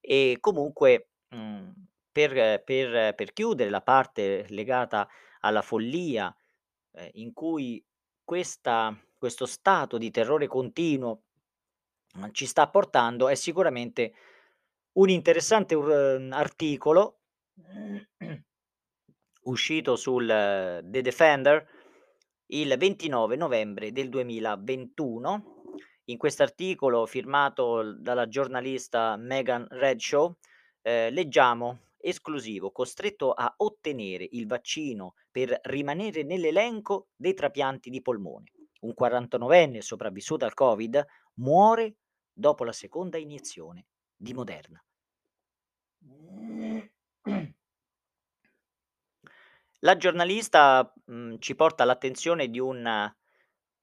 E 0.00 0.38
comunque, 0.40 1.10
mhmm, 1.30 1.72
per 2.12 2.62
per 2.64 3.14
per 3.14 3.32
chiudere 3.32 3.70
la 3.70 3.82
parte 3.82 4.46
legata 4.50 5.08
alla 5.40 5.62
follia, 5.62 6.34
ehm, 6.94 7.10
in 7.14 7.32
cui 7.32 7.84
questa 8.26 8.94
questo 9.18 9.46
stato 9.46 9.98
di 9.98 10.10
terrore 10.10 10.46
continuo, 10.46 11.22
mhmm, 12.14 12.30
ci 12.32 12.46
sta 12.46 12.68
portando, 12.68 13.28
è 13.28 13.34
sicuramente 13.34 14.12
un 14.92 15.08
interessante 15.08 15.74
ur 15.74 15.90
articolo 16.30 17.20
uscito 19.44 19.96
sul 19.96 20.26
The 20.26 21.02
Defender 21.02 21.66
il 22.48 22.74
29 22.76 23.36
novembre 23.36 23.92
del 23.92 24.08
2021. 24.08 25.54
In 26.08 26.18
quest'articolo 26.18 27.04
firmato 27.06 27.80
l 27.82 28.00
dalla 28.00 28.28
giornalista 28.28 29.16
Megan 29.16 29.66
Redshaw, 29.68 30.32
ehm, 30.82 31.12
leggiamo: 31.12 31.85
"Esclusivo, 32.08 32.70
costretto 32.70 33.32
a 33.32 33.52
ottenere 33.58 34.26
il 34.30 34.46
vaccino 34.46 35.14
per 35.30 35.58
rimanere 35.64 36.22
nell'elenco 36.22 37.08
dei 37.16 37.34
trapianti 37.34 37.90
di 37.90 38.00
polmone. 38.02 38.52
Un 38.80 38.94
49enne 38.94 39.80
sopravvissuto 39.80 40.44
al 40.44 40.54
Covid 40.54 41.04
muore 41.34 41.96
dopo 42.32 42.64
la 42.64 42.72
seconda 42.72 43.18
iniezione 43.18 43.86
di 44.14 44.32
Moderna". 44.34 44.80
La 49.80 49.96
giornalista, 49.96 50.92
mhmm, 51.06 51.38
ci 51.38 51.54
porta 51.54 51.82
all'attenzione 51.82 52.48
di 52.48 52.58
un 52.58 53.12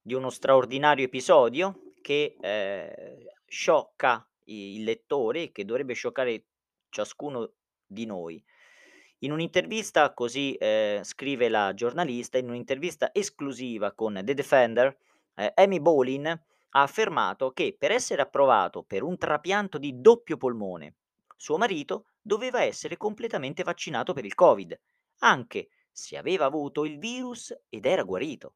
di 0.06 0.14
uno 0.14 0.30
straordinario 0.30 1.06
episodio 1.06 1.80
che, 2.02 2.36
ehm, 2.40 3.26
sciocca 3.46 4.30
il 4.46 4.84
lettore 4.84 5.52
che 5.52 5.64
dovrebbe 5.64 5.94
scioccare 5.94 6.48
ciascuno 6.90 7.54
di 7.94 8.06
noi. 8.06 8.44
In 9.20 9.32
un'intervista 9.32 10.14
così, 10.14 10.56
ehm, 10.60 11.04
scrive 11.04 11.48
la 11.48 11.74
giornalista, 11.74 12.38
in 12.38 12.50
un'intervista 12.50 13.14
esclusiva 13.14 13.94
con 13.94 14.20
The 14.24 14.34
Defender, 14.34 14.98
ehm, 15.36 15.52
Amy 15.56 15.80
Bolin 15.80 16.28
ha 16.28 16.82
affermato 16.82 17.52
che 17.52 17.76
per 17.78 17.92
essere 17.92 18.22
approvato 18.22 18.84
per 18.84 19.04
un 19.04 19.18
trapianto 19.18 19.78
di 19.78 20.02
doppio 20.02 20.38
polmone, 20.38 20.96
suo 21.44 21.58
marito 21.58 22.06
doveva 22.22 22.64
essere 22.64 22.96
completamente 22.96 23.64
vaccinato 23.64 24.14
per 24.14 24.24
il 24.24 24.34
Covid, 24.34 24.80
anche 25.20 25.70
se 25.92 26.18
aveva 26.18 26.46
avuto 26.46 26.86
il 26.86 26.98
virus 26.98 27.54
ed 27.68 27.86
era 27.86 28.04
guarito. 28.04 28.56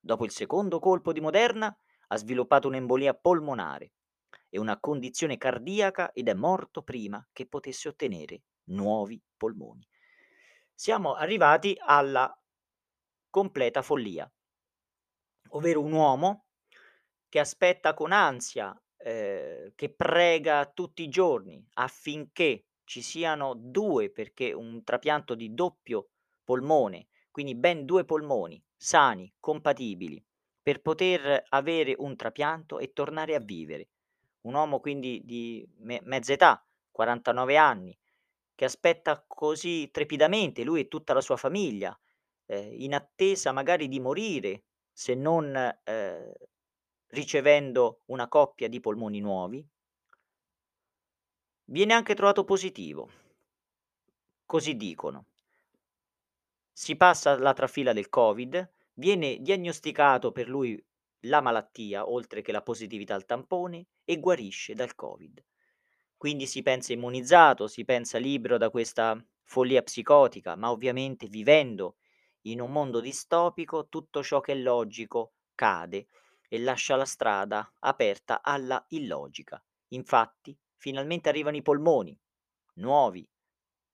Dopo 0.00 0.24
il 0.24 0.32
secondo 0.32 0.80
colpo 0.80 1.12
di 1.12 1.20
Moderna 1.20 1.76
ha 2.08 2.16
sviluppato 2.16 2.68
un'embolia 2.68 3.14
polmonare 3.14 3.92
e 4.48 4.58
una 4.58 4.78
condizione 4.80 5.38
cardiaca 5.38 6.12
ed 6.12 6.28
è 6.28 6.34
morto 6.34 6.82
prima 6.82 7.24
che 7.32 7.46
potesse 7.46 7.88
ottenere 7.88 8.42
nuovi 8.66 9.22
polmoni. 9.36 9.86
Siamo 10.74 11.14
arrivati 11.14 11.76
alla 11.78 12.30
completa 13.30 13.82
follia, 13.82 14.30
ovvero 15.50 15.80
un 15.82 15.92
uomo 15.92 16.46
che 17.28 17.38
aspetta 17.38 17.94
con 17.94 18.12
ansia, 18.12 18.78
ehm, 18.96 19.72
che 19.74 19.92
prega 19.92 20.66
tutti 20.66 21.02
i 21.02 21.08
giorni 21.08 21.64
affinché 21.74 22.66
ci 22.84 23.02
siano 23.02 23.54
2 23.54 24.10
perché 24.10 24.52
un 24.52 24.82
trapianto 24.84 25.34
di 25.34 25.52
doppio 25.52 26.10
polmone, 26.44 27.08
quindi 27.30 27.54
ben 27.54 27.84
2 27.84 28.04
polmoni 28.04 28.62
sani, 28.76 29.32
compatibili, 29.40 30.24
per 30.62 30.80
poter 30.80 31.44
avere 31.48 31.94
un 31.98 32.16
trapianto 32.16 32.78
e 32.78 32.92
tornare 32.92 33.34
a 33.34 33.40
vivere. 33.40 33.88
Un 34.42 34.54
uomo 34.54 34.80
quindi 34.80 35.22
di 35.24 35.66
me 35.78 36.00
mezza 36.04 36.32
età, 36.32 36.64
49 36.90 37.56
anni, 37.56 37.96
che 38.56 38.64
aspetta 38.64 39.22
così 39.24 39.90
trepidamente, 39.92 40.64
lui 40.64 40.80
e 40.80 40.88
tutta 40.88 41.14
la 41.14 41.20
sua 41.20 41.36
famiglia, 41.36 41.96
ehm, 42.46 42.72
in 42.80 42.94
attesa 42.94 43.52
magari 43.52 43.86
di 43.86 44.00
morire, 44.00 44.64
se 44.92 45.14
non, 45.14 45.54
ehm, 45.84 46.32
ricevendo 47.08 48.02
una 48.06 48.26
coppia 48.28 48.68
di 48.68 48.80
polmoni 48.80 49.20
nuovi. 49.20 49.64
Viene 51.66 51.92
anche 51.94 52.14
trovato 52.14 52.44
positivo. 52.44 53.10
Così 54.44 54.76
dicono. 54.76 55.26
Si 56.72 56.96
passa 56.96 57.32
alla 57.32 57.52
trafila 57.52 57.92
del 57.92 58.08
Covid, 58.08 58.70
viene 58.94 59.38
diagnosticato 59.40 60.32
per 60.32 60.48
lui 60.48 60.82
la 61.20 61.40
malattia, 61.40 62.08
oltre 62.08 62.42
che 62.42 62.52
la 62.52 62.62
positività 62.62 63.14
al 63.14 63.24
tampone, 63.24 63.86
e 64.04 64.20
guarisce 64.20 64.74
dal 64.74 64.94
Covid. 64.94 65.42
Quindi 66.16 66.46
si 66.46 66.62
pensa 66.62 66.92
immunizzato, 66.92 67.66
si 67.66 67.84
pensa 67.84 68.18
libero 68.18 68.58
da 68.58 68.70
questa 68.70 69.22
follia 69.42 69.82
psicotica, 69.82 70.56
ma 70.56 70.70
ovviamente 70.70 71.26
vivendo 71.26 71.96
in 72.42 72.60
un 72.60 72.70
mondo 72.70 73.00
distopico 73.00 73.88
tutto 73.88 74.22
ciò 74.22 74.40
che 74.40 74.52
è 74.52 74.56
logico 74.56 75.34
cade 75.54 76.08
e 76.48 76.58
lascia 76.58 76.96
la 76.96 77.04
strada 77.04 77.72
aperta 77.80 78.42
alla 78.42 78.84
illogica. 78.88 79.62
Infatti, 79.88 80.56
finalmente 80.76 81.28
arrivano 81.28 81.56
i 81.56 81.62
polmoni, 81.62 82.18
nuovi, 82.74 83.28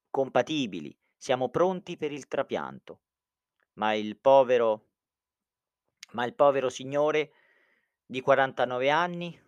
compatibili, 0.09 0.95
siamo 1.17 1.49
pronti 1.49 1.97
per 1.97 2.11
il 2.11 2.27
trapianto. 2.27 3.01
Ma 3.73 3.93
il 3.93 4.17
povero 4.17 4.89
ma 6.11 6.25
il 6.25 6.35
povero 6.35 6.69
signore 6.69 7.31
di 8.05 8.21
49 8.21 8.89
anni, 8.89 9.42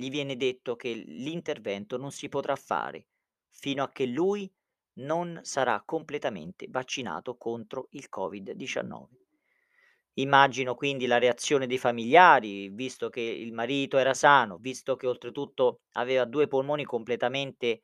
gli 0.00 0.10
viene 0.10 0.36
detto 0.36 0.76
che 0.76 0.92
l'intervento 0.92 1.96
non 1.96 2.10
si 2.12 2.28
potrà 2.28 2.56
fare 2.56 3.06
fino 3.50 3.82
a 3.82 3.90
che 3.90 4.06
lui 4.06 4.50
non 4.94 5.40
sarà 5.42 5.82
completamente 5.84 6.66
vaccinato 6.68 7.36
contro 7.36 7.88
il 7.90 8.06
Covid-19. 8.10 9.18
Immagino 10.14 10.74
quindi 10.74 11.06
la 11.06 11.18
reazione 11.18 11.66
dei 11.66 11.78
familiari, 11.78 12.68
visto 12.70 13.08
che 13.08 13.20
il 13.20 13.52
marito 13.52 13.96
era 13.96 14.12
sano, 14.14 14.58
visto 14.58 14.96
che 14.96 15.06
oltretutto 15.06 15.82
aveva 15.92 16.24
2 16.24 16.46
polmoni 16.48 16.84
completamente 16.84 17.82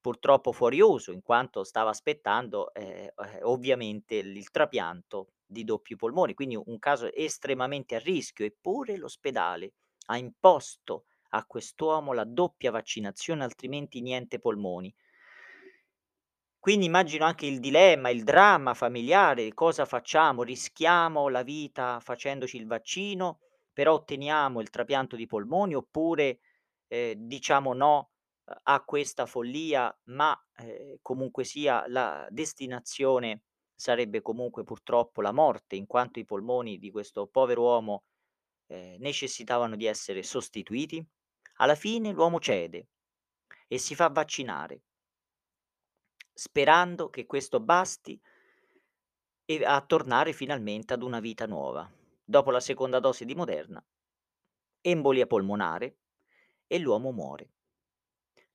purtroppo 0.00 0.52
fuori 0.52 0.80
uso, 0.80 1.12
in 1.12 1.22
quanto 1.22 1.62
stava 1.64 1.90
aspettando, 1.90 2.72
ehm, 2.74 3.08
eh, 3.16 3.42
ovviamente 3.42 4.16
il 4.16 4.50
trapianto 4.50 5.28
di 5.46 5.64
doppi 5.64 5.96
polmoni, 5.96 6.34
quindi 6.34 6.56
un 6.56 6.78
caso 6.78 7.12
estremamente 7.12 7.94
a 7.94 7.98
rischio, 7.98 8.44
eppure 8.44 8.96
l'ospedale 8.96 9.72
ha 10.06 10.16
imposto 10.18 11.04
a 11.30 11.44
quest'uomo 11.46 12.12
la 12.12 12.24
doppia 12.24 12.70
vaccinazione, 12.70 13.44
altrimenti 13.44 14.00
niente 14.00 14.38
polmoni. 14.38 14.94
Quindi 16.58 16.84
immagino 16.84 17.24
anche 17.24 17.46
il 17.46 17.58
dilemma, 17.58 18.10
il 18.10 18.22
dramma 18.22 18.74
familiare, 18.74 19.54
cosa 19.54 19.86
facciamo? 19.86 20.42
Rischiamo 20.42 21.28
la 21.28 21.42
vita 21.42 22.00
facendoci 22.00 22.56
il 22.58 22.66
vaccino, 22.66 23.40
però 23.72 23.94
otteniamo 23.94 24.60
il 24.60 24.68
trapianto 24.70 25.16
di 25.16 25.26
polmoni 25.26 25.74
oppure, 25.74 26.40
ehm, 26.88 27.14
diciamo 27.14 27.72
no, 27.72 28.10
a 28.64 28.82
questa 28.84 29.24
follia, 29.26 29.94
ma, 30.04 30.38
ehm, 30.58 30.96
comunque 31.00 31.44
sia 31.44 31.84
la 31.88 32.26
destinazione 32.30 33.42
sarebbe 33.74 34.20
comunque 34.20 34.62
purtroppo 34.64 35.22
la 35.22 35.32
morte, 35.32 35.76
in 35.76 35.86
quanto 35.86 36.18
i 36.18 36.26
polmoni 36.26 36.78
di 36.78 36.90
questo 36.90 37.26
povero 37.26 37.62
uomo, 37.62 38.04
ehm, 38.68 38.96
necessitavano 39.00 39.76
di 39.76 39.86
essere 39.86 40.22
sostituiti? 40.22 41.06
Alla 41.60 41.74
fine 41.74 42.12
l'uomo 42.12 42.40
cede 42.40 42.88
e 43.68 43.78
si 43.78 43.94
fa 43.94 44.08
vaccinare 44.08 44.82
sperando 46.32 47.10
che 47.10 47.26
questo 47.26 47.60
basti 47.60 48.18
e 49.44 49.64
a 49.64 49.80
tornare 49.82 50.32
finalmente 50.32 50.94
ad 50.94 51.02
una 51.02 51.20
vita 51.20 51.46
nuova. 51.46 51.86
Dopo 52.24 52.50
la 52.50 52.60
seconda 52.60 52.98
dose 53.00 53.26
di 53.26 53.34
Moderna, 53.34 53.84
embolia 54.82 55.26
polmonare 55.26 55.96
e 56.66 56.78
l'uomo 56.78 57.12
muore. 57.12 57.50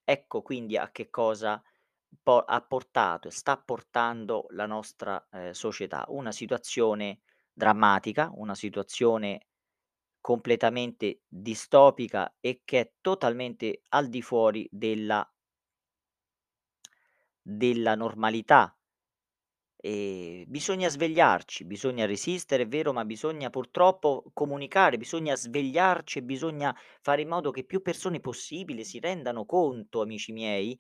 Ecco 0.04 0.42
quindi 0.42 0.78
a 0.78 0.92
che 0.92 1.10
cosa 1.10 1.62
po 2.22 2.40
ha 2.40 2.62
portato 2.62 3.28
e 3.28 3.32
sta 3.32 3.58
portando 3.58 4.46
la 4.52 4.66
nostra, 4.66 5.28
ehm, 5.32 5.52
società. 5.52 6.06
Una 6.10 6.32
situazione 6.32 7.22
drammatica, 7.52 8.32
una 8.36 8.56
situazione 8.56 9.48
completamente 10.26 11.22
distopica 11.28 12.36
e 12.40 12.62
che 12.66 12.80
è 12.80 12.92
totalmente 13.00 13.84
al 13.90 14.10
di 14.10 14.24
fuori 14.24 14.68
della 14.72 15.24
della 17.42 17.96
normalità. 17.96 18.78
Ehm, 19.78 20.46
bisogna 20.48 20.90
svegliarci, 20.90 21.66
bisogna 21.66 22.06
resistere, 22.06 22.64
è 22.64 22.68
vero, 22.68 22.92
ma 22.94 23.06
bisogna 23.06 23.50
purtroppo 23.50 24.24
comunicare, 24.34 24.98
bisogna 24.98 25.36
svegliarci 25.36 26.20
e 26.20 26.24
bisogna 26.24 26.76
fare 27.02 27.22
in 27.22 27.28
modo 27.30 27.52
che 27.52 27.64
più 27.66 27.82
persone 27.82 28.20
possibile 28.20 28.84
si 28.84 29.00
rendano 29.00 29.46
conto, 29.46 30.02
amici 30.02 30.32
miei, 30.32 30.78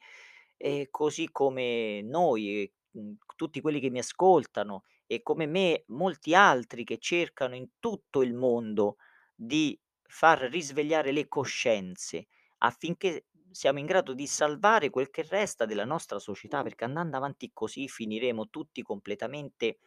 ehm, 0.58 0.86
così 0.90 1.30
come 1.32 2.02
noi 2.02 2.62
e, 2.64 2.74
mhmm, 2.92 3.16
tutti 3.36 3.62
quelli 3.62 3.80
che 3.80 3.90
mi 3.92 4.00
ascoltano 4.00 4.84
e 5.06 5.22
come 5.22 5.46
me 5.46 5.84
molti 5.90 6.34
altri 6.34 6.84
che 6.84 6.98
cercano 6.98 7.54
in 7.56 7.68
tutto 7.80 8.22
il 8.24 8.34
mondo 8.34 8.96
di 9.36 9.80
far 10.04 10.40
risvegliare 10.44 11.12
le 11.12 11.28
coscienze 11.28 12.28
affinché 12.60 13.28
siamo 13.52 13.80
in 13.80 13.86
grado 13.86 14.14
di 14.14 14.28
salvare 14.28 14.90
quel 14.90 15.10
che 15.10 15.24
resta 15.30 15.66
della 15.66 15.86
nostra 15.86 16.20
società, 16.20 16.62
perché 16.64 16.84
andando 16.86 17.18
avanti 17.18 17.52
così 17.54 17.88
finiremo 17.88 18.50
tutti 18.50 18.82
completamente, 18.82 19.78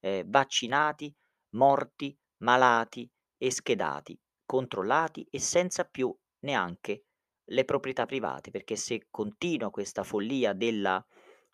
ehm, 0.00 0.28
vaccinati, 0.30 1.14
morti, 1.50 2.16
malati 2.38 3.10
e 3.36 3.50
schedati, 3.50 4.18
controllati 4.46 5.26
e 5.30 5.38
senza 5.40 5.84
più 5.84 6.14
neanche 6.40 7.04
le 7.50 7.64
proprietà 7.64 8.06
private, 8.06 8.50
perché 8.50 8.76
se 8.76 9.06
continua 9.10 9.70
questa 9.70 10.02
follia 10.04 10.52
della 10.52 11.04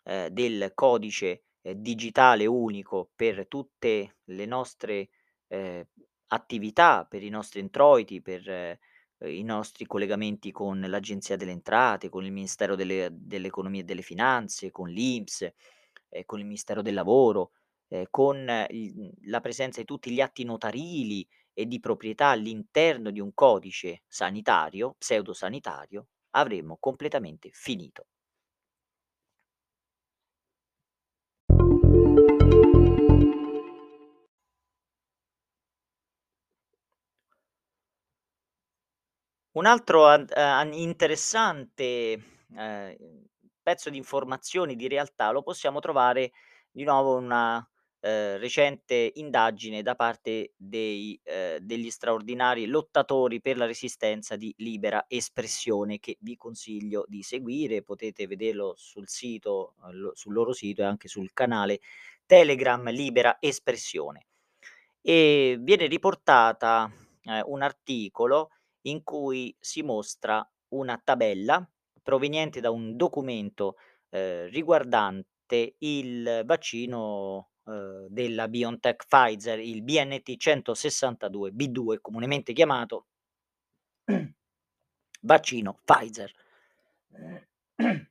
ehm, 0.03 0.27
del 0.29 0.71
codice, 0.73 1.43
ehm, 1.61 1.73
digitale 1.75 2.45
unico 2.45 3.11
per 3.15 3.47
tutte 3.47 4.17
le 4.25 4.45
nostre, 4.45 5.09
ehm, 5.47 5.83
attività, 6.27 7.05
per 7.09 7.23
i 7.23 7.29
nostri 7.29 7.59
introiti, 7.61 8.21
per, 8.21 8.47
ehm, 8.49 8.77
i 9.25 9.43
nostri 9.43 9.85
collegamenti 9.85 10.51
con 10.51 10.79
l'Agenzia 10.81 11.35
delle 11.37 11.51
Entrate, 11.51 12.09
con 12.09 12.23
il 12.25 12.31
Ministero 12.31 12.75
delle 12.75 13.09
dell'Economia 13.11 13.81
e 13.81 13.83
delle 13.83 14.01
Finanze, 14.03 14.71
con 14.71 14.89
l'INPS, 14.89 15.41
ehm, 16.09 16.23
con 16.25 16.39
il 16.39 16.45
Ministero 16.45 16.81
del 16.81 16.93
Lavoro, 16.93 17.51
ehm, 17.89 18.05
con 18.09 18.37
il 18.69 18.93
mhmm, 18.95 19.09
la 19.29 19.41
presenza 19.41 19.79
di 19.79 19.85
tutti 19.85 20.11
gli 20.11 20.21
atti 20.21 20.43
notarili 20.43 21.27
e 21.53 21.65
di 21.65 21.79
proprietà 21.79 22.27
all'interno 22.27 23.09
di 23.11 23.19
un 23.19 23.33
codice 23.33 24.03
sanitario, 24.07 24.95
pseudo-sanitario, 24.97 26.07
avremmo 26.31 26.77
completamente 26.79 27.49
finito. 27.51 28.07
Un 39.57 39.65
altro 39.65 40.05
ad 40.05 40.31
an 40.35 40.71
interessante, 40.71 42.21
ehm, 42.55 42.95
pezzo 43.63 43.89
di 43.89 43.97
informazioni, 43.97 44.75
di 44.75 44.87
realtà, 44.87 45.31
lo 45.31 45.41
possiamo 45.41 45.79
trovare 45.79 46.31
di 46.69 46.83
nuovo 46.83 47.17
in 47.17 47.23
una, 47.23 47.67
ehm, 48.01 48.37
recente 48.37 49.13
indagine 49.15 49.81
da 49.81 49.95
parte 49.95 50.51
dei 50.55 51.19
ehm, 51.23 51.57
degli 51.57 51.89
straordinari 51.89 52.67
lottatori 52.67 53.41
per 53.41 53.57
la 53.57 53.65
resistenza 53.65 54.35
di 54.35 54.53
Libera 54.57 55.05
Espressione, 55.07 55.97
che 55.99 56.17
vi 56.19 56.35
consiglio 56.35 57.03
di 57.07 57.23
seguire. 57.23 57.81
Potete 57.81 58.27
vederlo 58.27 58.75
sul 58.77 59.07
sito 59.09 59.73
lo 59.89 60.11
sul 60.13 60.33
loro 60.33 60.53
sito 60.53 60.83
e 60.83 60.85
anche 60.85 61.07
sul 61.07 61.33
canale 61.33 61.79
Telegram 62.27 62.87
Libera 62.91 63.37
Espressione. 63.39 64.27
E 65.01 65.57
viene 65.59 65.87
riportata, 65.87 66.91
ehm, 67.23 67.41
un 67.47 67.63
articolo 67.63 68.51
in 68.87 69.03
cui 69.03 69.55
si 69.59 69.81
mostra 69.83 70.47
una 70.69 70.99
tabella 71.03 71.67
proveniente 72.01 72.59
da 72.61 72.71
un 72.71 72.95
documento, 72.95 73.75
ehm, 74.09 74.49
riguardante 74.49 75.75
il 75.79 76.43
vaccino, 76.45 77.49
uhm, 77.63 78.07
della 78.09 78.47
BioNTech 78.47 79.05
Pfizer, 79.07 79.59
il 79.59 79.83
BNT 79.83 80.35
162 80.37 81.51
B2 81.51 81.99
comunemente 82.01 82.53
chiamato 82.53 83.05
vaccino 85.21 85.79
Pfizer. 85.83 86.31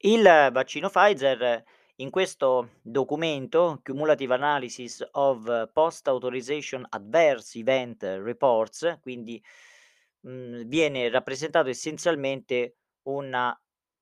Il 0.00 0.22
vaccino 0.52 0.88
Pfizer 0.90 1.64
in 1.96 2.10
questo 2.10 2.70
documento, 2.82 3.80
Cumulative 3.82 4.34
Analysis 4.34 5.06
of 5.12 5.70
Post 5.72 6.08
Authorization 6.08 6.84
Adverse 6.88 7.58
Event 7.58 8.02
Reports, 8.02 8.98
quindi, 9.00 9.42
mhmm, 10.20 10.64
viene 10.66 11.08
rappresentato 11.08 11.68
essenzialmente 11.68 12.76
una 13.04 13.58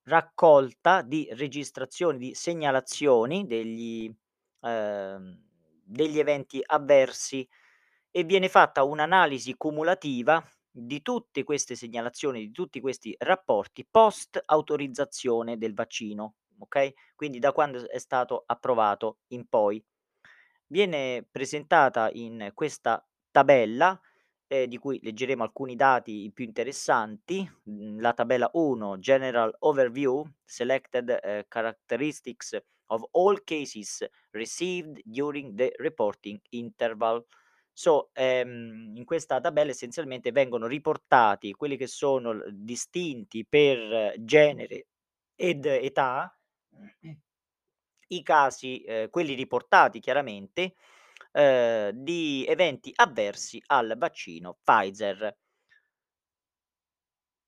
raccolta 0.07 1.03
di 1.03 1.29
registrazioni, 1.33 2.19
di 2.19 2.35
segnalazioni 2.35 3.47
degli 3.47 4.13
ehm, 4.63 5.43
degli 5.87 6.19
eventi 6.19 6.63
avversi 6.65 7.47
e 8.11 8.25
viene 8.25 8.49
fatta 8.49 8.85
un'analisi 8.85 9.55
cumulativa 9.57 10.43
di 10.71 11.03
tutte 11.03 11.45
queste 11.45 11.75
segnalazioni, 11.77 12.41
di 12.41 12.51
tutti 12.53 12.81
questi 12.81 13.15
rapporti 13.19 13.87
post 13.89 14.41
autorizzazione 14.45 15.59
del 15.59 15.75
vaccino, 15.75 16.35
okay, 16.65 16.93
quindi 17.15 17.39
da 17.39 17.53
quando 17.53 17.89
è 17.89 17.99
stato 17.99 18.43
approvato 18.47 19.19
in 19.29 19.47
poi. 19.49 19.83
Viene 20.67 21.27
presentata 21.31 22.11
in 22.13 22.51
questa 22.55 23.05
tabella, 23.31 23.99
ehm, 24.47 24.67
di 24.67 24.79
cui 24.79 24.99
leggeremo 25.03 25.43
alcuni 25.43 25.77
dati 25.77 26.31
più 26.35 26.45
interessanti, 26.45 27.49
mhmm, 27.65 28.01
la 28.01 28.13
tabella 28.15 28.51
1 28.55 28.99
General 28.99 29.55
Overview, 29.61 30.25
Selected, 30.45 31.19
ehm, 31.23 31.45
Characteristics 31.49 32.59
of 32.87 33.05
all 33.13 33.43
cases 33.45 34.07
received 34.33 35.01
during 35.05 35.55
the 35.57 35.73
reporting 35.79 36.41
interval. 36.51 37.25
So, 37.73 38.11
ehm, 38.13 38.93
in 38.97 39.05
questa 39.05 39.41
tabella 39.41 39.71
essenzialmente 39.73 40.31
vengono 40.33 40.67
riportati 40.67 41.53
quelli 41.53 41.77
che 41.77 41.87
sono 41.89 42.41
distinti 42.51 43.45
per 43.47 44.15
genere 44.21 44.87
ed 45.37 45.67
età 45.67 46.34
i 48.09 48.23
casi, 48.23 48.83
ehm, 48.85 49.11
quelli 49.11 49.35
riportati 49.35 50.01
chiaramente, 50.01 50.75
ehm, 51.33 51.91
di 51.91 52.45
eventi 52.49 52.93
avversi 52.95 53.63
al 53.67 53.95
vaccino 53.99 54.59
Pfizer. 54.63 55.37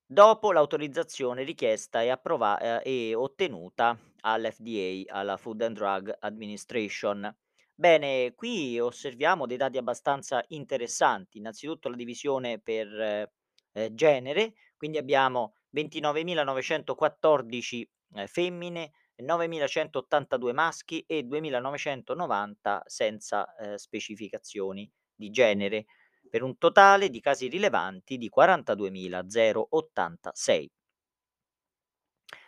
Dopo 0.08 0.52
l'autorizzazione 0.52 1.42
richiesta 1.42 2.02
e 2.02 2.10
approva 2.10 2.58
ehm, 2.60 2.80
e 2.84 3.14
ottenuta 3.14 3.98
all'FDA, 4.20 5.12
alla 5.14 5.36
Food 5.36 5.62
and 5.62 5.76
Drug 5.76 6.16
Administration. 6.20 7.34
Bene, 7.74 8.34
qui 8.34 8.78
osserviamo 8.80 9.46
dei 9.46 9.56
dati 9.56 9.78
abbastanza 9.78 10.42
interessanti. 10.48 11.38
Innanzitutto 11.38 11.88
la 11.88 11.96
divisione 11.96 12.60
per, 12.60 13.30
ehm, 13.72 13.94
genere, 13.94 14.54
quindi 14.76 14.98
abbiamo 14.98 15.54
29.914, 15.70 17.88
ehm, 18.14 18.26
femmine, 18.26 18.92
9.182 19.22 20.52
maschi 20.52 21.04
e 21.06 21.22
2.990 21.24 22.82
senza, 22.86 23.54
ehm, 23.56 23.74
specificazioni 23.76 24.90
di 25.14 25.30
genere 25.30 25.86
per 26.28 26.42
un 26.42 26.58
totale 26.58 27.08
di 27.10 27.20
casi 27.20 27.48
rilevanti 27.48 28.18
di 28.18 28.28
42.086. 28.28 30.70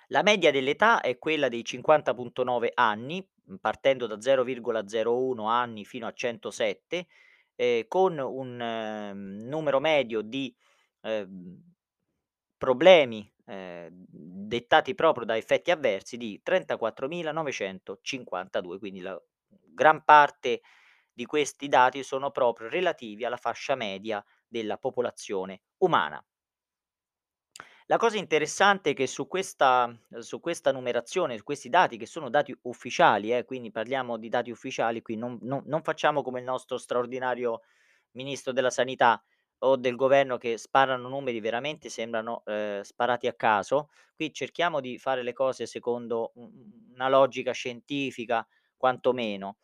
La 0.08 0.22
media 0.22 0.50
dell'età 0.50 1.00
è 1.00 1.18
quella 1.18 1.48
dei 1.48 1.62
50.9 1.62 2.70
anni, 2.74 3.26
mhmm, 3.44 3.56
partendo 3.58 4.06
da 4.06 4.20
0,01 4.20 5.48
anni 5.48 5.84
fino 5.84 6.06
a 6.06 6.12
107, 6.12 7.06
ehm, 7.54 7.84
con 7.88 8.18
un 8.18 8.56
mhmm, 8.56 9.48
numero 9.48 9.80
medio 9.80 10.22
di, 10.22 10.54
ehm, 11.02 11.62
problemi, 12.58 13.30
ehm, 13.48 14.04
dettati 14.10 14.94
proprio 14.94 15.24
da 15.24 15.36
effetti 15.36 15.70
avversi 15.70 16.16
di 16.16 16.40
34.952, 16.44 18.78
quindi 18.78 19.00
la 19.00 19.20
gran 19.48 20.04
parte 20.04 20.60
di 21.12 21.26
questi 21.26 21.68
dati 21.68 22.02
sono 22.02 22.30
proprio 22.30 22.68
relativi 22.68 23.24
alla 23.24 23.36
fascia 23.36 23.74
media 23.74 24.24
della 24.46 24.76
popolazione 24.78 25.62
umana. 25.78 26.22
La 27.86 27.96
cosa 27.96 28.18
interessante 28.18 28.90
è 28.90 28.94
che 28.94 29.06
su 29.06 29.26
questa 29.26 29.90
su 30.20 30.40
questa 30.40 30.72
numerazione, 30.72 31.36
su 31.38 31.44
questi 31.44 31.68
dati 31.70 31.96
che 31.96 32.06
sono 32.06 32.28
dati 32.30 32.56
ufficiali 32.62 33.34
eh, 33.34 33.44
quindi 33.44 33.70
parliamo 33.70 34.18
di 34.18 34.28
dati 34.28 34.50
ufficiali, 34.50 35.00
qui 35.02 35.16
non 35.16 35.38
non 35.42 35.62
non 35.66 35.82
facciamo 35.82 36.22
come 36.22 36.38
il 36.40 36.44
nostro 36.44 36.76
straordinario 36.78 37.62
ministro 38.12 38.52
della 38.52 38.70
sanità 38.70 39.22
o 39.60 39.76
del 39.76 39.96
governo 39.96 40.36
che 40.38 40.56
sparano 40.58 41.08
numeri 41.08 41.40
veramente 41.40 41.88
sembrano, 41.88 42.42
ehm, 42.46 42.82
sparati 42.82 43.26
a 43.26 43.32
caso. 43.34 43.90
Qui 44.14 44.32
cerchiamo 44.32 44.80
di 44.80 44.98
fare 44.98 45.22
le 45.22 45.32
cose 45.32 45.66
secondo 45.66 46.32
una 46.94 47.08
logica 47.08 47.52
scientifica 47.52 48.46
quantomeno. 48.76 49.58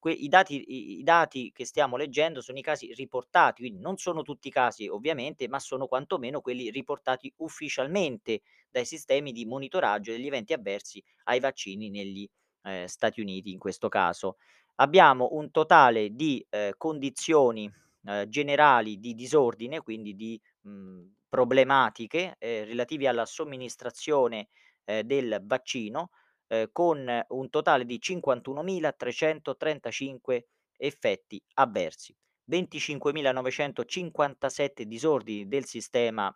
Que 0.00 0.12
i 0.12 0.28
dati 0.28 0.98
i 0.98 1.02
dati 1.02 1.52
che 1.52 1.66
stiamo 1.66 1.96
leggendo 1.98 2.40
sono 2.40 2.58
i 2.58 2.62
casi 2.62 2.92
riportati, 2.94 3.60
quindi 3.62 3.80
non 3.82 3.98
sono 3.98 4.22
tutti 4.22 4.48
i 4.48 4.50
casi 4.50 4.88
ovviamente, 4.88 5.46
ma 5.46 5.58
sono 5.58 5.86
quantomeno 5.86 6.40
quelli 6.40 6.70
riportati 6.70 7.30
ufficialmente 7.38 8.40
dai 8.70 8.86
sistemi 8.86 9.30
di 9.32 9.44
monitoraggio 9.44 10.12
degli 10.12 10.26
eventi 10.26 10.54
avversi 10.54 11.02
ai 11.24 11.38
vaccini 11.40 11.90
negli 11.90 12.26
ehm, 12.62 12.86
Stati 12.86 13.20
Uniti 13.20 13.52
in 13.52 13.58
questo 13.58 13.88
caso. 13.90 14.36
Abbiamo 14.76 15.28
un 15.32 15.50
totale 15.50 16.14
di, 16.14 16.44
ehm, 16.48 16.72
condizioni, 16.78 17.70
ehm, 18.04 18.26
generali 18.28 18.98
di 18.98 19.14
disordine, 19.14 19.80
quindi 19.80 20.14
di, 20.14 20.40
mhmm, 20.62 21.14
problematiche, 21.28 22.34
ehm, 22.38 22.66
relativi 22.66 23.06
alla 23.06 23.26
somministrazione, 23.26 24.48
ehm, 24.84 25.02
del 25.02 25.40
vaccino, 25.44 26.10
ehm, 26.48 26.68
con 26.72 27.24
un 27.28 27.50
totale 27.50 27.84
di 27.84 28.00
51.335 28.00 30.46
effetti 30.76 31.42
avversi, 31.54 32.14
25.957 32.44 34.86
disordini 34.86 35.46
del 35.48 35.64
sistema 35.66 36.34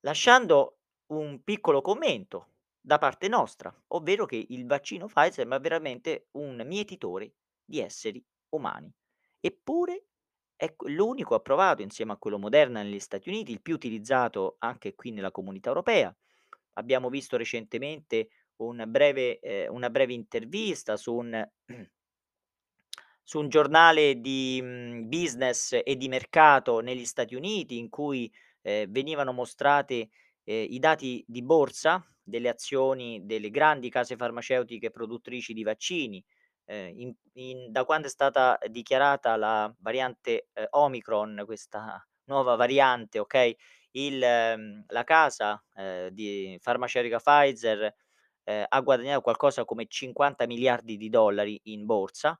Lasciando 0.02 0.80
un 1.08 1.44
piccolo 1.44 1.82
commento 1.82 2.54
da 2.80 2.98
parte 2.98 3.28
nostra, 3.28 3.74
ovvero 3.88 4.26
che 4.26 4.46
il 4.50 4.66
vaccino 4.66 5.08
Pfizer 5.08 5.48
è 5.48 5.60
veramente 5.60 6.28
un 6.32 6.62
mietitore 6.66 7.34
di 7.64 7.80
esseri 7.80 8.24
umani. 8.50 8.92
Eppure 9.40 10.06
è 10.56 10.74
q 10.76 10.84
l'unico 10.88 11.36
approvato 11.36 11.82
insieme 11.82 12.14
a 12.14 12.18
quello 12.18 12.38
Moderna 12.40 12.82
negli 12.82 13.00
Stati 13.00 13.30
Uniti, 13.30 13.52
il 13.52 13.62
più 13.62 13.76
utilizzato 13.76 14.56
anche 14.60 14.96
qui 14.96 15.12
nella 15.12 15.32
Comunità 15.32 15.70
Europea. 15.70 16.16
Abbiamo 16.74 17.10
visto 17.10 17.38
recentemente 17.38 18.30
un 18.58 18.84
breve 18.88 19.40
ehm, 19.40 19.74
una 19.74 19.90
breve 19.90 20.14
intervista 20.14 20.98
su 20.98 21.14
un 21.16 21.48
su 23.24 23.40
un 23.40 23.50
giornale 23.50 24.20
di, 24.22 24.60
mhmm, 24.62 25.08
business 25.10 25.80
e 25.84 25.96
di 25.96 26.08
mercato 26.08 26.80
negli 26.80 27.06
Stati 27.06 27.36
Uniti 27.36 27.78
in 27.78 27.90
cui, 27.90 28.32
ehm, 28.62 28.92
venivano 28.92 29.32
mostrate, 29.34 30.10
ehm, 30.44 30.68
i 30.70 30.80
dati 30.80 31.24
di 31.28 31.42
borsa 31.44 32.06
delle 32.24 32.50
azioni 32.50 33.26
delle 33.26 33.50
grandi 33.52 33.90
case 33.90 34.16
farmaceutiche 34.16 34.90
produttrici 34.92 35.54
di 35.54 35.64
vaccini, 35.64 36.24
ehm, 36.66 37.00
in 37.00 37.16
in 37.38 37.72
da 37.72 37.84
quando 37.86 38.08
è 38.08 38.10
stata 38.10 38.58
dichiarata 38.70 39.36
la 39.36 39.74
variante, 39.80 40.50
ehm, 40.54 40.68
Omicron, 40.72 41.44
questa 41.46 42.06
nuova 42.30 42.56
variante, 42.56 43.20
okay, 43.20 43.56
il 43.92 44.18
mhmm, 44.20 44.86
la 44.88 45.04
casa, 45.04 45.64
ehm, 45.76 46.10
di 46.10 46.58
farmaceutica 46.62 47.20
Pfizer, 47.20 47.94
ehm, 48.44 48.66
ha 48.70 48.82
guadagnato 48.82 49.22
qualcosa 49.22 49.66
come 49.66 49.88
50 49.88 50.46
miliardi 50.48 50.98
di 50.98 51.10
dollari 51.10 51.60
in 51.66 51.86
borsa. 51.86 52.40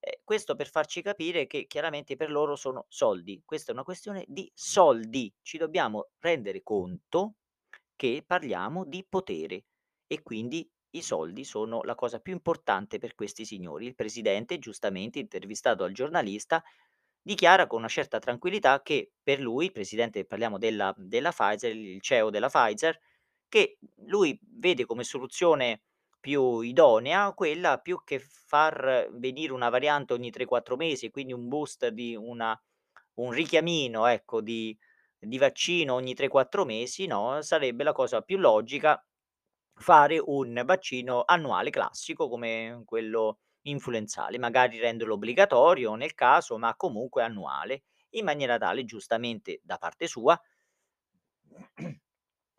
Ehm, 0.00 0.12
questo 0.24 0.54
per 0.56 0.68
farci 0.70 1.02
capire 1.02 1.46
che 1.46 1.66
chiaramente 1.66 2.16
per 2.16 2.30
loro 2.30 2.56
sono 2.56 2.86
soldi. 2.88 3.42
Questa 3.44 3.70
è 3.70 3.74
una 3.74 3.84
questione 3.84 4.24
di 4.28 4.50
soldi. 4.54 5.32
Ci 5.42 5.58
dobbiamo 5.58 6.08
rendere 6.18 6.62
conto 6.62 7.34
che 7.96 8.22
parliamo 8.26 8.84
di 8.84 9.04
potere 9.08 9.64
e 10.06 10.22
quindi 10.22 10.68
i 10.90 11.02
soldi 11.02 11.44
sono 11.44 11.82
la 11.82 11.94
cosa 11.94 12.20
più 12.20 12.32
importante 12.32 12.98
per 12.98 13.14
questi 13.14 13.44
signori. 13.44 13.86
Il 13.86 13.94
presidente, 13.94 14.58
giustamente 14.58 15.18
intervistato 15.18 15.82
dal 15.84 15.92
giornalista, 15.92 16.62
dichiara 17.20 17.66
con 17.66 17.80
una 17.80 17.88
certa 17.88 18.18
tranquillità 18.18 18.82
che 18.82 19.12
per 19.22 19.40
lui, 19.40 19.66
il 19.66 19.72
presidente 19.72 20.24
parliamo 20.24 20.58
della 20.58 20.94
della 20.96 21.30
Pfizer, 21.32 21.74
il 21.74 22.00
CEO 22.00 22.30
della 22.30 22.48
Pfizer, 22.48 22.98
che 23.48 23.78
lui 24.06 24.38
vede 24.42 24.84
come 24.86 25.04
soluzione 25.04 25.82
più 26.20 26.60
idonea 26.60 27.32
quella 27.32 27.78
più 27.78 28.02
che 28.04 28.18
far 28.20 29.08
venire 29.12 29.52
una 29.52 29.68
variante 29.70 30.12
ogni 30.12 30.30
3, 30.30 30.44
4 30.44 30.76
mesi, 30.76 31.10
quindi 31.10 31.32
un 31.32 31.48
booster 31.48 31.92
di 31.92 32.16
una 32.16 32.58
un 33.14 33.30
richiamino, 33.32 34.06
ecco, 34.06 34.40
di 34.40 34.76
di 35.18 35.38
vaccino 35.38 35.94
ogni 35.94 36.14
3, 36.14 36.28
4 36.28 36.64
mesi, 36.64 37.06
no, 37.06 37.40
sarebbe 37.42 37.82
la 37.84 37.92
cosa 37.92 38.20
più 38.22 38.38
logica 38.38 39.02
fare 39.78 40.18
un 40.24 40.62
vaccino 40.64 41.22
annuale 41.26 41.70
classico 41.70 42.28
come 42.28 42.82
quello 42.84 43.40
influenzale, 43.62 44.38
magari 44.38 44.78
renderlo 44.78 45.14
obbligatorio 45.14 45.94
nel 45.94 46.14
caso, 46.14 46.56
ma 46.58 46.74
comunque 46.76 47.22
annuale, 47.22 47.82
in 48.10 48.24
maniera 48.24 48.58
tale, 48.58 48.84
giustamente 48.84 49.60
da 49.62 49.76
parte 49.78 50.06
sua 50.06 50.40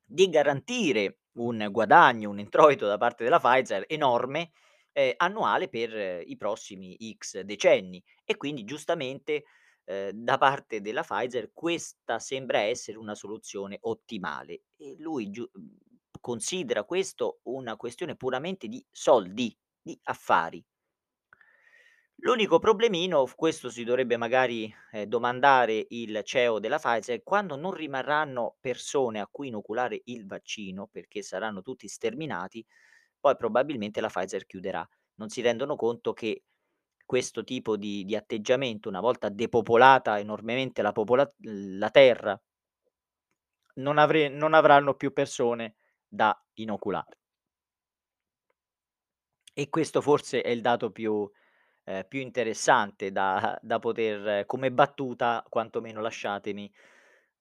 di 0.04 0.30
garantire 0.30 1.20
un 1.38 1.68
guadagno, 1.72 2.30
un 2.30 2.40
introito 2.40 2.88
da 2.88 2.98
parte 2.98 3.24
della 3.24 3.40
Pfizer 3.40 3.86
enorme, 3.88 4.52
ehm, 4.92 5.14
annuale 5.18 5.70
per 5.70 5.96
eh, 5.96 6.22
i 6.22 6.36
prossimi 6.38 6.98
X 7.18 7.42
decenni. 7.42 8.04
E 8.24 8.36
quindi 8.38 8.64
giustamente, 8.64 9.44
ehm, 9.86 10.12
da 10.12 10.38
parte 10.38 10.82
della 10.82 11.04
Pfizer 11.04 11.52
questa 11.54 12.20
sembra 12.20 12.60
essere 12.60 12.98
una 12.98 13.16
soluzione 13.16 13.78
ottimale 13.82 14.62
e 14.78 14.96
lui 14.98 15.30
giu 15.30 15.48
considera 16.28 16.84
questo 16.84 17.40
una 17.44 17.78
questione 17.78 18.18
puramente 18.18 18.68
di 18.68 18.86
soldi, 18.92 19.58
di 19.82 19.98
affari. 20.04 20.62
L'unico 22.22 22.60
problemino, 22.60 23.26
questo 23.34 23.70
si 23.70 23.86
dovrebbe 23.86 24.18
magari, 24.18 24.74
ehm, 24.92 25.04
domandare 25.06 25.86
il 25.90 26.20
CEO 26.26 26.60
della 26.60 26.80
Pfizer, 26.80 27.24
quando 27.24 27.56
non 27.56 27.72
rimarranno 27.74 28.58
persone 28.60 29.22
a 29.22 29.28
cui 29.32 29.48
inoculare 29.48 30.02
il 30.06 30.26
vaccino, 30.26 30.88
perché 30.92 31.22
saranno 31.22 31.62
tutti 31.62 31.88
sterminati, 31.88 32.66
poi 33.20 33.38
probabilmente 33.38 34.02
la 34.02 34.10
Pfizer 34.10 34.46
chiuderà. 34.46 34.86
Non 35.16 35.30
si 35.30 35.42
rendono 35.42 35.76
conto 35.78 36.12
che 36.14 36.44
questo 37.06 37.44
tipo 37.46 37.78
di 37.78 38.04
di 38.04 38.16
atteggiamento, 38.18 38.90
una 38.90 39.00
volta 39.00 39.30
depopolata 39.30 40.20
enormemente 40.20 40.82
la 40.82 40.92
popola 40.92 41.32
la 41.44 41.90
terra, 41.90 42.38
non 43.76 43.98
avre 43.98 44.28
non 44.30 44.54
avranno 44.54 44.94
più 44.96 45.14
persone 45.14 45.76
da 46.08 46.38
inoculare. 46.56 47.18
E 49.54 49.70
questo 49.70 50.02
forse 50.02 50.42
è 50.42 50.50
il 50.50 50.62
dato 50.62 50.92
più 50.92 51.30
ehm, 51.86 52.06
più 52.08 52.20
interessante 52.22 53.12
da 53.12 53.58
da 53.62 53.80
poter 53.80 54.46
come 54.46 54.72
battuta 54.72 55.44
quantomeno 55.50 56.02
lasciatemi 56.02 56.72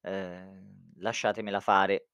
ehm, 0.03 0.95
lasciatemela 0.99 1.61
fare. 1.61 2.09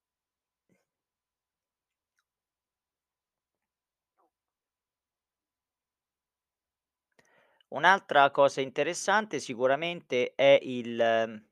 Un'altra 7.69 8.29
cosa 8.31 8.61
interessante 8.61 9.39
sicuramente 9.39 10.33
è 10.35 10.59
il 10.61 11.43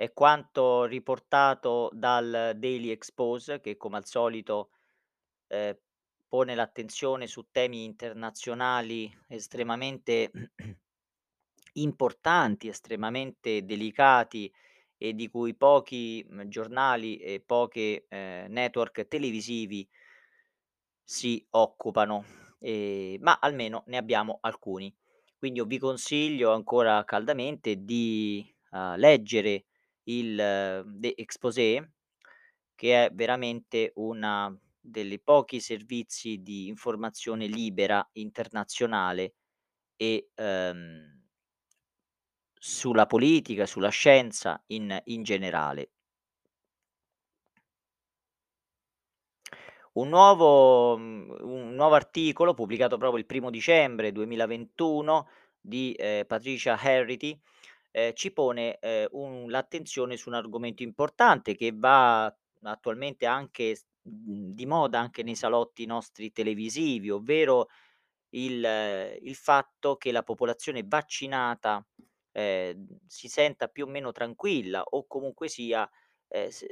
è 0.00 0.12
quanto 0.14 0.84
riportato 0.84 1.90
dal 1.92 2.54
Daily 2.56 2.88
Expose 2.88 3.60
che 3.60 3.76
come 3.76 3.98
al 3.98 4.06
solito, 4.06 4.70
ehm, 5.48 5.76
pone 6.28 6.54
l'attenzione 6.54 7.26
su 7.26 7.48
temi 7.52 7.84
internazionali 7.84 9.12
estremamente 9.28 10.30
importanti, 11.74 12.68
estremamente 12.68 13.64
delicati 13.66 14.50
e 14.96 15.14
di 15.14 15.28
cui 15.28 15.54
pochi, 15.54 16.24
mhmm, 16.28 16.48
giornali 16.48 17.18
e 17.18 17.42
poche, 17.44 18.06
ehm, 18.08 18.50
network 18.52 19.06
televisivi 19.08 19.86
si 21.04 21.44
occupano, 21.50 22.24
ehm, 22.60 23.20
ma 23.22 23.38
almeno 23.40 23.82
ne 23.86 23.96
abbiamo 23.96 24.38
alcuni. 24.40 24.94
Quindi 25.36 25.58
io 25.58 25.64
vi 25.64 25.78
consiglio 25.78 26.52
ancora 26.52 27.04
caldamente 27.04 27.84
di, 27.84 28.44
uhm, 28.72 28.96
leggere 28.96 29.64
il 30.04 30.36
The 30.36 31.14
Exposé, 31.16 31.90
che 32.74 33.06
è 33.06 33.10
veramente 33.12 33.92
una 33.96 34.54
delle 34.80 35.18
pochi 35.20 35.60
servizi 35.60 36.42
di 36.42 36.68
informazione 36.68 37.46
libera 37.46 38.06
internazionale 38.14 39.34
e, 39.96 40.30
ehm 40.34 41.18
sulla 42.58 43.06
politica, 43.06 43.64
sulla 43.64 43.88
scienza 43.90 44.62
in 44.68 45.00
in 45.04 45.22
generale. 45.22 45.90
Un 49.94 50.08
nuovo 50.08 50.96
mhmm, 50.96 51.36
un 51.40 51.74
nuovo 51.74 51.94
articolo 51.96 52.54
pubblicato 52.54 52.96
proprio 52.96 53.18
il 53.18 53.26
primo 53.26 53.50
dicembre 53.50 54.12
2021 54.12 55.26
di, 55.60 55.94
ehm, 55.98 56.26
Patricia 56.26 56.78
Harity, 56.80 57.38
ehm, 57.90 58.12
ci 58.14 58.32
pone, 58.32 58.78
ehm, 58.78 59.08
un 59.12 59.50
l'attenzione 59.50 60.16
su 60.16 60.28
un 60.28 60.34
argomento 60.36 60.82
importante 60.82 61.54
che 61.56 61.72
va 61.74 62.34
attualmente 62.62 63.26
anche 63.26 63.78
mhmm, 64.02 64.52
di 64.54 64.66
moda 64.66 64.98
anche 65.00 65.22
nei 65.22 65.34
salotti 65.36 65.86
nostri 65.86 66.32
televisivi, 66.32 67.10
ovvero 67.10 67.68
il 68.30 69.18
il 69.22 69.34
fatto 69.36 69.96
che 69.96 70.12
la 70.12 70.22
popolazione 70.22 70.82
vaccinata, 70.86 71.84
ehm, 72.32 72.86
si 73.06 73.28
senta 73.28 73.68
più 73.68 73.86
o 73.86 73.88
meno 73.90 74.12
tranquilla 74.12 74.82
o 74.82 75.06
comunque 75.06 75.48
sia, 75.48 75.88
s 76.28 76.64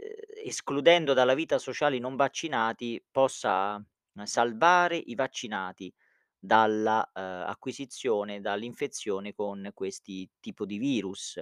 escludendo 0.45 1.15
dalla 1.15 1.35
vita 1.35 1.59
sociale 1.59 1.97
i 1.97 2.01
non 2.01 2.17
vaccinati, 2.17 3.05
possa, 3.11 3.75
uhm, 3.77 4.25
salvare 4.25 4.97
i 4.97 5.15
vaccinati 5.17 5.93
dalla, 6.38 7.09
uhm, 7.14 7.22
acquisizione, 7.48 8.40
dall'infezione 8.40 9.35
con 9.35 9.70
questi 9.74 10.29
tipo 10.40 10.64
di 10.66 10.79
virus. 10.79 11.40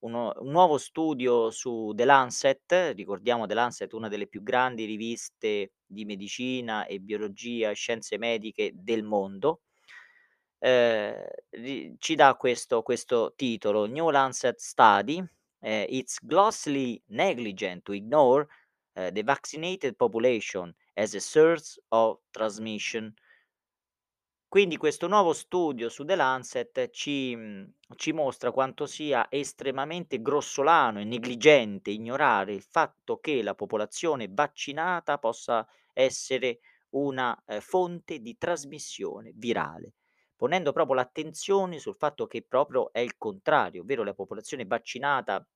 Uno 0.00 0.32
un 0.40 0.50
nuovo 0.50 0.78
studio 0.78 1.50
su 1.50 1.92
The 1.94 2.04
Lancet, 2.04 2.92
ricordiamo 2.96 3.46
The 3.46 3.54
Lancet 3.54 3.92
una 3.92 4.08
delle 4.08 4.26
più 4.26 4.42
grandi 4.42 4.84
riviste 4.84 5.72
di 5.86 6.04
medicina 6.04 6.86
e 6.86 6.98
biologia 7.00 7.70
e 7.70 7.74
scienze 7.74 8.18
mediche 8.18 8.72
del 8.74 9.04
mondo, 9.04 9.60
ri 11.50 11.96
ci 11.98 12.14
dà 12.14 12.34
questo 12.36 12.82
questo 12.82 13.32
titolo: 13.36 13.86
"New 13.86 14.10
Lancet 14.10 14.58
Study, 14.58 15.18
ehm, 15.60 15.86
it's 15.88 16.18
grossly 16.22 17.00
negligent 17.08 17.82
to 17.82 17.92
ignore, 17.92 18.46
ehm, 18.94 19.12
the 19.12 19.22
vaccinated 19.24 19.96
population 19.96 20.72
as 20.94 21.14
a 21.14 21.20
source 21.20 21.80
of 21.90 22.18
transmission". 22.30 23.12
Quindi 24.52 24.76
questo 24.76 25.08
nuovo 25.08 25.32
studio 25.32 25.88
su 25.88 26.04
The 26.04 26.14
Lancet 26.14 26.90
ci 26.90 27.34
mhmm, 27.34 27.72
ci 27.96 28.12
mostra 28.12 28.50
quanto 28.52 28.84
sia 28.84 29.26
estremamente 29.30 30.20
grossolano 30.20 31.00
e 31.00 31.04
negligente 31.04 31.90
ignorare 31.90 32.52
il 32.52 32.60
fatto 32.62 33.16
che 33.18 33.42
la 33.42 33.54
popolazione 33.54 34.28
vaccinata 34.30 35.16
possa 35.16 35.66
essere 35.94 36.58
una, 36.90 37.34
ehm, 37.46 37.60
fonte 37.60 38.18
di 38.20 38.36
trasmissione 38.36 39.32
virale, 39.34 39.94
ponendo 40.36 40.72
proprio 40.72 40.96
l'attenzione 40.96 41.78
sul 41.78 41.96
fatto 41.96 42.26
che 42.26 42.42
proprio 42.42 42.92
è 42.92 42.98
il 43.00 43.16
contrario, 43.16 43.80
ovvero 43.80 44.04
la 44.04 44.12
popolazione 44.12 44.66
vaccinata 44.66 45.46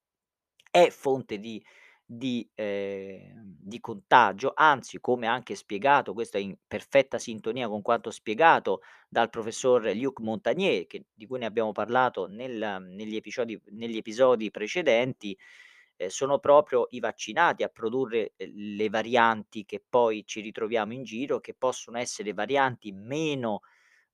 è 0.70 0.88
fonte 0.90 1.38
di 1.38 1.62
di 2.08 2.48
ehm, 2.54 3.56
di 3.66 3.80
contagio, 3.80 4.52
anzi 4.54 5.00
come 5.00 5.26
anche 5.26 5.56
spiegato, 5.56 6.12
questo 6.14 6.36
è 6.36 6.40
in 6.40 6.56
perfetta 6.66 7.18
sintonia 7.18 7.68
con 7.68 7.82
quanto 7.82 8.10
spiegato 8.12 8.80
dal 9.08 9.28
professor 9.28 9.82
Luc 9.96 10.20
Montagnier, 10.20 10.86
che 10.86 11.06
di 11.12 11.26
cui 11.26 11.38
ne 11.40 11.46
abbiamo 11.46 11.72
parlato 11.72 12.26
nel 12.28 12.84
negli 12.88 13.16
episodi 13.16 13.60
negli 13.72 13.96
episodi 13.96 14.50
precedenti, 14.52 15.36
ehm, 15.96 16.08
sono 16.08 16.38
proprio 16.38 16.86
i 16.90 17.00
vaccinati 17.00 17.62
a 17.64 17.68
produrre, 17.68 18.32
ehm, 18.36 18.50
le 18.76 18.88
varianti 18.88 19.64
che 19.64 19.82
poi 19.88 20.24
ci 20.26 20.40
ritroviamo 20.40 20.92
in 20.92 21.02
giro, 21.04 21.40
che 21.40 21.54
possono 21.54 21.98
essere 21.98 22.32
varianti 22.32 22.92
meno 22.92 23.60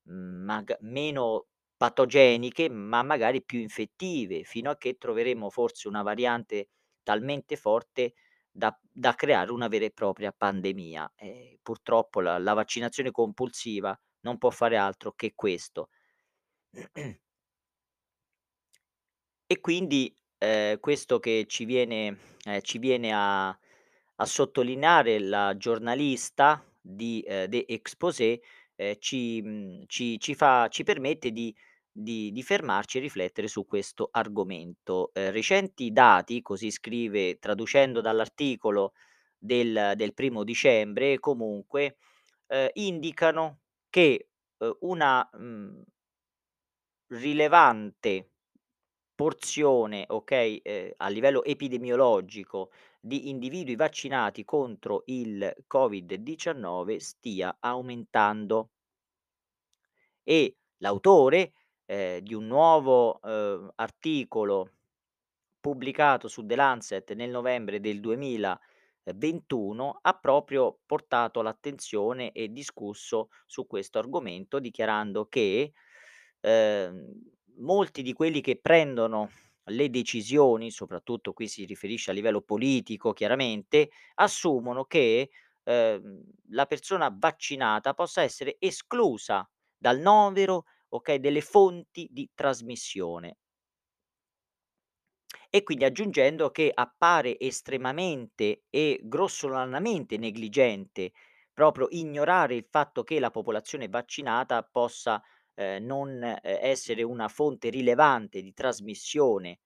mhmm, 0.03 0.43
maga 0.45 0.77
meno 0.81 1.47
patogeniche, 1.77 2.69
ma 2.69 3.03
magari 3.03 3.43
più 3.43 3.59
infettive, 3.59 4.43
fino 4.43 4.69
a 4.71 4.77
che 4.77 4.97
troveremo 4.97 5.49
forse 5.49 5.87
una 5.87 6.01
variante 6.03 6.69
talmente 7.03 7.55
forte 7.57 8.13
da 8.51 8.77
da 8.81 9.15
creare 9.15 9.51
una 9.51 9.67
vera 9.67 9.85
e 9.85 9.91
propria 9.91 10.31
pandemia. 10.31 11.13
E 11.15 11.59
purtroppo 11.61 12.21
la 12.21 12.37
la 12.39 12.53
vaccinazione 12.53 13.11
compulsiva 13.11 13.97
non 14.21 14.37
può 14.37 14.49
fare 14.51 14.77
altro 14.77 15.13
che 15.13 15.33
questo. 15.35 15.89
E 19.51 19.59
quindi, 19.59 20.13
ehm, 20.37 20.79
questo 20.79 21.19
che 21.19 21.45
ci 21.47 21.65
viene 21.65 22.17
ehm, 22.45 22.61
ci 22.61 22.77
viene 22.79 23.11
a 23.13 23.57
a 24.17 24.25
sottolineare 24.25 25.17
la 25.19 25.57
giornalista 25.57 26.63
di 26.79 27.23
ehm, 27.27 27.49
The 27.49 27.65
Exposé, 27.67 28.41
ehm, 28.75 28.95
ci 28.99 29.41
mhmm, 29.41 29.83
ci 29.87 30.19
ci 30.19 30.35
fa 30.35 30.67
ci 30.69 30.83
permette 30.83 31.31
di 31.31 31.53
di 31.95 32.31
di 32.31 32.43
fermarci 32.43 32.97
e 32.97 33.01
riflettere 33.01 33.47
su 33.47 33.65
questo 33.67 34.09
argomento. 34.11 35.11
Ehm, 35.13 35.31
recenti 35.31 35.91
dati, 35.91 36.41
così 36.41 36.71
scrive 36.71 37.37
traducendo 37.39 38.01
dall'articolo 38.01 38.93
del 39.37 39.93
del 39.95 40.13
primo 40.15 40.43
dicembre, 40.43 41.19
comunque, 41.19 41.97
ehm, 42.47 42.69
indicano 42.73 43.59
che, 43.89 44.29
uhm, 44.59 44.77
una, 44.81 45.29
mhmm 45.37 45.83
rilevante 47.11 48.29
porzione, 49.15 50.05
okay, 50.07 50.57
ehm, 50.63 50.93
a 50.97 51.07
livello 51.09 51.43
epidemiologico 51.43 52.71
di 52.99 53.29
individui 53.29 53.75
vaccinati 53.75 54.43
contro 54.45 55.03
il 55.07 55.55
Covid-19 55.67 56.99
stia 56.99 57.57
aumentando. 57.59 58.69
E 60.27 60.55
l'autore, 60.77 61.53
ehm, 61.93 62.19
di 62.19 62.33
un 62.33 62.47
nuovo, 62.47 63.19
uhm, 63.23 63.71
articolo 63.75 64.69
pubblicato 65.59 66.27
su 66.27 66.45
The 66.45 66.55
Lancet 66.55 67.13
nel 67.13 67.29
novembre 67.29 67.79
del 67.79 67.99
2021 67.99 69.99
ha 70.01 70.13
proprio 70.17 70.79
portato 70.85 71.41
l'attenzione 71.41 72.31
e 72.31 72.51
discusso 72.51 73.29
su 73.45 73.65
questo 73.67 73.99
argomento 73.99 74.59
dichiarando 74.59 75.27
che, 75.27 75.73
ehm, 76.41 77.21
molti 77.57 78.01
di 78.01 78.13
quelli 78.13 78.41
che 78.41 78.59
prendono 78.59 79.29
le 79.67 79.89
decisioni, 79.89 80.71
soprattutto 80.71 81.31
qui 81.33 81.47
si 81.47 81.65
riferisce 81.65 82.11
a 82.11 82.13
livello 82.13 82.41
politico 82.41 83.13
chiaramente, 83.13 83.89
assumono 84.15 84.83
che, 84.85 85.29
ehm, 85.63 86.21
la 86.49 86.65
persona 86.65 87.13
vaccinata 87.17 87.93
possa 87.93 88.21
essere 88.23 88.55
esclusa 88.59 89.47
dal 89.77 89.99
novero, 89.99 90.65
okay, 90.95 91.19
delle 91.19 91.41
fonti 91.41 92.07
di 92.11 92.29
trasmissione. 92.33 93.37
E 95.49 95.63
quindi 95.63 95.85
aggiungendo 95.85 96.49
che 96.51 96.71
appare 96.73 97.39
estremamente 97.39 98.63
e 98.69 98.99
grossolanamente 99.03 100.17
negligente 100.17 101.11
proprio 101.53 101.87
ignorare 101.91 102.55
il 102.55 102.65
fatto 102.69 103.03
che 103.03 103.19
la 103.19 103.29
popolazione 103.31 103.87
vaccinata 103.87 104.63
possa, 104.63 105.21
ehm, 105.53 105.83
non, 105.85 106.21
ehm, 106.23 106.39
essere 106.43 107.03
una 107.03 107.27
fonte 107.27 107.69
rilevante 107.69 108.41
di 108.41 108.53
trasmissione 108.53 109.59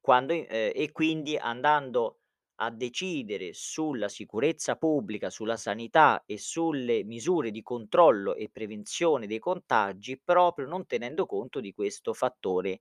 quando 0.00 0.32
i 0.34 0.46
ehm, 0.48 0.72
e 0.74 0.92
quindi 0.92 1.36
andando 1.36 2.20
a 2.60 2.70
decidere 2.70 3.52
sulla 3.54 4.08
sicurezza 4.08 4.76
pubblica, 4.76 5.30
sulla 5.30 5.56
sanità 5.56 6.22
e 6.26 6.38
sulle 6.38 7.04
misure 7.04 7.50
di 7.50 7.62
controllo 7.62 8.34
e 8.34 8.48
prevenzione 8.50 9.26
dei 9.26 9.38
contagi, 9.38 10.18
proprio 10.22 10.66
non 10.66 10.86
tenendo 10.86 11.26
conto 11.26 11.60
di 11.60 11.72
questo 11.72 12.12
fattore, 12.14 12.80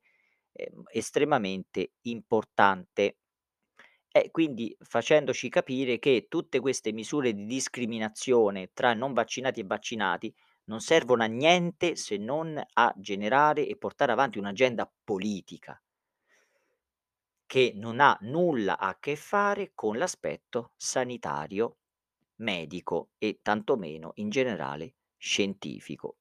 ehm, 0.53 0.83
estremamente 0.91 1.91
importante. 2.03 3.17
E 4.11 4.31
quindi 4.31 4.75
facendoci 4.79 5.49
capire 5.49 5.99
che 5.99 6.27
tutte 6.29 6.59
queste 6.59 6.91
misure 6.91 7.33
di 7.33 7.45
discriminazione 7.45 8.71
tra 8.73 8.93
non 8.93 9.13
vaccinati 9.13 9.59
e 9.59 9.65
vaccinati 9.65 10.33
non 10.65 10.79
servono 10.81 11.23
a 11.23 11.27
niente 11.27 11.95
se 11.95 12.17
non 12.17 12.61
a 12.73 12.93
generare 12.97 13.67
e 13.67 13.77
portare 13.77 14.11
avanti 14.11 14.39
un'agenda 14.39 14.91
politica. 15.03 15.81
Che 17.49 17.71
non 17.73 18.01
ha 18.01 18.17
nulla 18.23 18.77
a 18.77 18.97
che 18.99 19.15
fare 19.15 19.71
con 19.73 19.97
l'aspetto 19.97 20.73
sanitario, 20.75 21.77
medico 22.41 23.11
e 23.17 23.39
tantomeno 23.41 24.11
in 24.15 24.29
generale 24.29 24.95
scientifico. 25.17 26.17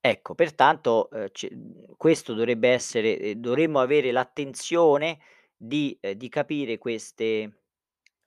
Ecco, 0.00 0.34
pertanto, 0.34 1.08
uhm, 1.10 1.28
c 1.32 1.48
mhmm, 1.50 1.94
questo 1.96 2.32
dovrebbe 2.32 2.68
essere 2.70 3.18
ehm, 3.18 3.40
dovremmo 3.40 3.80
avere 3.80 4.12
l'attenzione 4.12 5.18
di 5.56 5.96
ehm, 6.00 6.12
di 6.14 6.28
capire 6.28 6.78
queste 6.78 7.62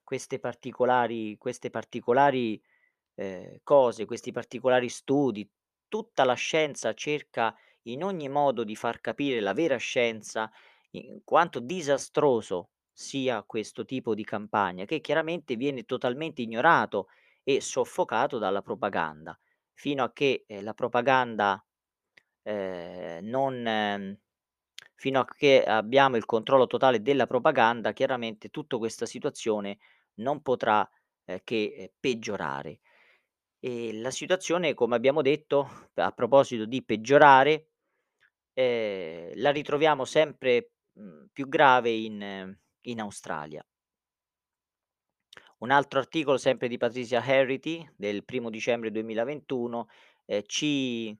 queste 0.04 0.38
particolari 0.38 1.36
queste 1.38 1.70
particolari, 1.70 2.62
ehm, 3.14 3.58
cose, 3.64 4.04
questi 4.06 4.32
particolari 4.32 4.88
studi. 4.90 5.48
Tutta 5.88 6.24
la 6.24 6.34
scienza 6.34 6.94
cerca 6.94 7.54
in 7.84 8.02
ogni 8.04 8.28
modo 8.28 8.64
di 8.64 8.76
far 8.76 9.00
capire 9.00 9.40
la 9.40 9.52
vera 9.52 9.76
scienza, 9.76 10.50
quanto 11.24 11.60
disastroso 11.60 12.70
sia 12.92 13.42
questo 13.44 13.84
tipo 13.84 14.14
di 14.14 14.24
campagna, 14.24 14.84
che 14.84 15.00
chiaramente 15.00 15.56
viene 15.56 15.84
totalmente 15.84 16.42
ignorato 16.42 17.08
e 17.42 17.60
soffocato 17.60 18.38
dalla 18.38 18.62
propaganda, 18.62 19.38
fino 19.74 20.04
a 20.04 20.12
che, 20.12 20.44
ehm, 20.46 20.62
la 20.62 20.74
propaganda 20.74 21.64
ehm, 22.42 23.24
non 23.26 24.18
fino 24.94 25.20
a 25.20 25.24
che 25.26 25.64
abbiamo 25.64 26.16
il 26.16 26.24
controllo 26.26 26.66
totale 26.66 27.02
della 27.02 27.26
propaganda, 27.26 27.92
chiaramente 27.92 28.48
tutto 28.50 28.78
questa 28.78 29.06
situazione 29.06 29.78
non 30.14 30.42
potrà, 30.42 30.88
ehm, 31.24 31.38
che, 31.44 31.74
ehm, 31.76 31.88
peggiorare. 31.98 32.80
E 33.60 33.92
la 33.94 34.10
situazione, 34.10 34.74
come 34.74 34.96
abbiamo 34.96 35.22
detto, 35.22 35.88
a 35.94 36.10
proposito 36.12 36.64
di 36.66 36.82
peggiorare, 36.84 37.71
ehm, 38.54 39.32
la 39.36 39.50
ritroviamo 39.50 40.04
sempre, 40.04 40.72
mhmm, 40.94 41.26
più 41.32 41.48
grave 41.48 41.90
in 41.90 42.56
in 42.86 43.00
Australia. 43.00 43.64
Un 45.58 45.70
altro 45.70 45.98
articolo 46.00 46.36
sempre 46.38 46.66
di 46.68 46.76
Patricia 46.76 47.22
Harity 47.22 47.88
del 47.96 48.24
primo 48.24 48.50
dicembre 48.50 48.90
2021, 48.90 49.88
ehm, 50.26 50.42
ci 50.46 51.16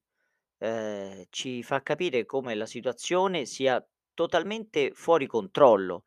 ehm, 0.58 1.24
ci 1.30 1.62
fa 1.62 1.82
capire 1.82 2.24
come 2.26 2.54
la 2.54 2.66
situazione 2.66 3.46
sia 3.46 3.84
totalmente 4.14 4.92
fuori 4.94 5.26
controllo, 5.26 6.04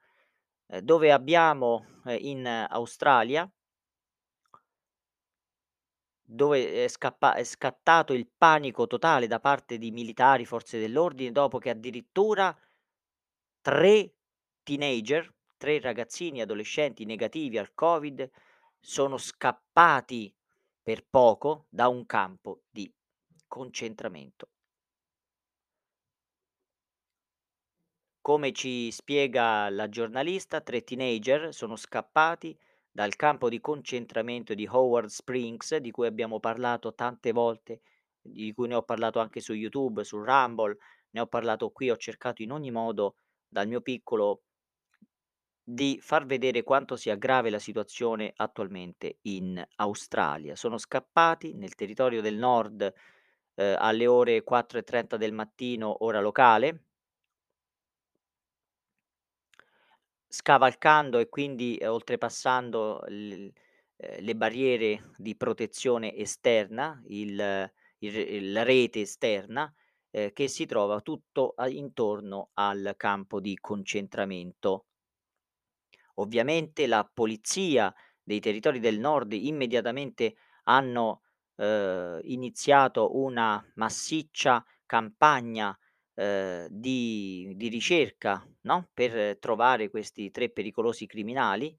ehm, 0.68 0.80
dove 0.82 1.12
abbiamo, 1.12 1.86
ehm, 2.06 2.18
in 2.22 2.48
Australia 2.48 3.50
dove 6.26 6.84
è 6.84 6.88
scappa 6.88 7.36
è 7.36 7.44
scattato 7.44 8.12
il 8.14 8.28
panico 8.28 8.88
totale 8.88 9.28
da 9.28 9.40
parte 9.40 9.78
di 9.78 9.92
militari, 9.92 10.46
forze 10.46 10.80
dell'ordine, 10.80 11.32
dopo 11.32 11.60
che 11.60 11.70
addirittura 11.70 12.58
3 13.62 14.14
teenager, 14.64 15.32
3 15.58 15.80
ragazzini 15.80 16.42
adolescenti 16.42 17.06
negativi 17.06 17.60
al 17.60 17.74
Covid, 17.74 18.30
sono 18.80 19.18
scappati 19.18 20.34
per 20.82 21.06
poco 21.08 21.68
da 21.70 21.88
un 21.88 22.06
campo 22.06 22.64
di 22.70 22.92
concentramento. 23.48 24.50
Come 28.22 28.52
ci 28.54 28.90
spiega 28.92 29.70
la 29.70 29.88
giornalista, 29.88 30.60
3 30.60 30.84
teenager 30.84 31.54
sono 31.54 31.76
scappati 31.76 32.58
dal 32.96 33.18
campo 33.18 33.50
di 33.50 33.60
concentramento 33.60 34.54
di 34.54 34.66
Howard 34.72 35.10
Springs, 35.10 35.76
di 35.76 35.92
cui 35.92 36.08
abbiamo 36.08 36.40
parlato 36.40 36.94
tante 36.96 37.34
volte, 37.34 37.82
di 38.22 38.54
cui 38.54 38.70
ne 38.70 38.76
ho 38.76 38.84
parlato 38.84 39.20
anche 39.20 39.42
su 39.42 39.52
YouTube, 39.52 40.06
su 40.06 40.18
Rumble, 40.24 40.78
ne 41.10 41.20
ho 41.20 41.28
parlato 41.28 41.72
qui, 41.72 41.90
ho 41.90 41.98
cercato 41.98 42.42
in 42.42 42.52
ogni 42.54 42.72
modo 42.72 43.18
dal 43.50 43.68
mio 43.68 43.82
piccolo 43.82 44.44
di 45.68 46.00
far 46.02 46.26
vedere 46.26 46.64
quanto 46.64 46.96
sia 46.96 47.16
grave 47.16 47.50
la 47.50 47.60
situazione 47.60 48.32
attualmente 48.36 49.18
in 49.24 49.64
Australia. 49.78 50.56
Sono 50.56 50.78
scappati 50.78 51.54
nel 51.56 51.76
territorio 51.76 52.22
del 52.22 52.38
nord, 52.38 52.82
ehm, 53.56 53.76
alle 53.80 54.08
ore 54.08 54.44
4:30 54.44 55.18
del 55.18 55.34
mattino 55.34 56.04
ora 56.06 56.20
locale 56.22 56.84
scavalcando 60.38 61.20
e 61.20 61.30
quindi, 61.30 61.78
ehm, 61.78 61.90
oltrepassando 61.92 63.02
l 63.08 63.50
ehm, 63.98 64.20
le 64.24 64.36
barriere 64.36 65.12
di 65.18 65.36
protezione 65.36 66.16
esterna, 66.16 67.02
il 67.08 67.72
il 68.00 68.52
la 68.52 68.64
rete 68.64 69.02
esterna, 69.02 69.74
ehm, 70.12 70.32
che 70.34 70.48
si 70.50 70.66
trova 70.66 71.00
tutto 71.02 71.54
a 71.56 71.68
intorno 71.70 72.50
al 72.56 72.94
campo 72.98 73.40
di 73.40 73.56
concentramento. 73.60 74.86
Ovviamente 76.16 76.88
la 76.88 77.10
polizia 77.12 77.94
dei 78.24 78.40
territori 78.40 78.80
del 78.80 79.00
nord 79.00 79.34
immediatamente 79.34 80.36
hanno, 80.64 81.22
uhm, 81.56 82.20
iniziato 82.24 83.16
una 83.18 83.64
massiccia 83.76 84.64
campagna, 84.86 85.78
ehm, 86.16 86.68
di 86.70 87.54
di 87.56 87.68
ricerca, 87.70 88.46
no, 88.62 88.90
per 88.94 89.38
trovare 89.40 89.90
questi 89.90 90.32
3 90.32 90.50
pericolosi 90.52 91.06
criminali, 91.08 91.76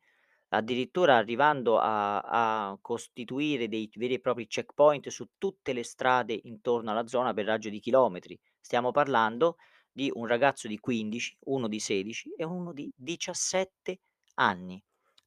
addirittura 0.51 1.17
arrivando 1.17 1.79
a 1.79 2.21
a 2.21 2.79
costituire 2.81 3.69
dei 3.69 3.91
veri 3.97 4.15
e 4.15 4.21
propri 4.21 4.47
checkpoint 4.47 5.09
su 5.09 5.29
tutte 5.39 5.73
le 5.73 5.85
strade 5.85 6.39
intorno 6.45 6.91
alla 6.91 7.07
zona 7.07 7.33
per 7.35 7.45
raggio 7.47 7.69
di 7.71 7.81
chilometri. 7.81 8.39
Stiamo 8.61 8.93
parlando 8.93 9.57
di 9.93 10.11
un 10.15 10.27
ragazzo 10.27 10.69
di 10.69 10.79
15, 10.79 11.37
uno 11.45 11.69
di 11.69 11.81
16 11.81 12.33
e 12.37 12.45
uno 12.45 12.73
di 12.73 12.93
17 12.95 14.01
anni. 14.35 14.83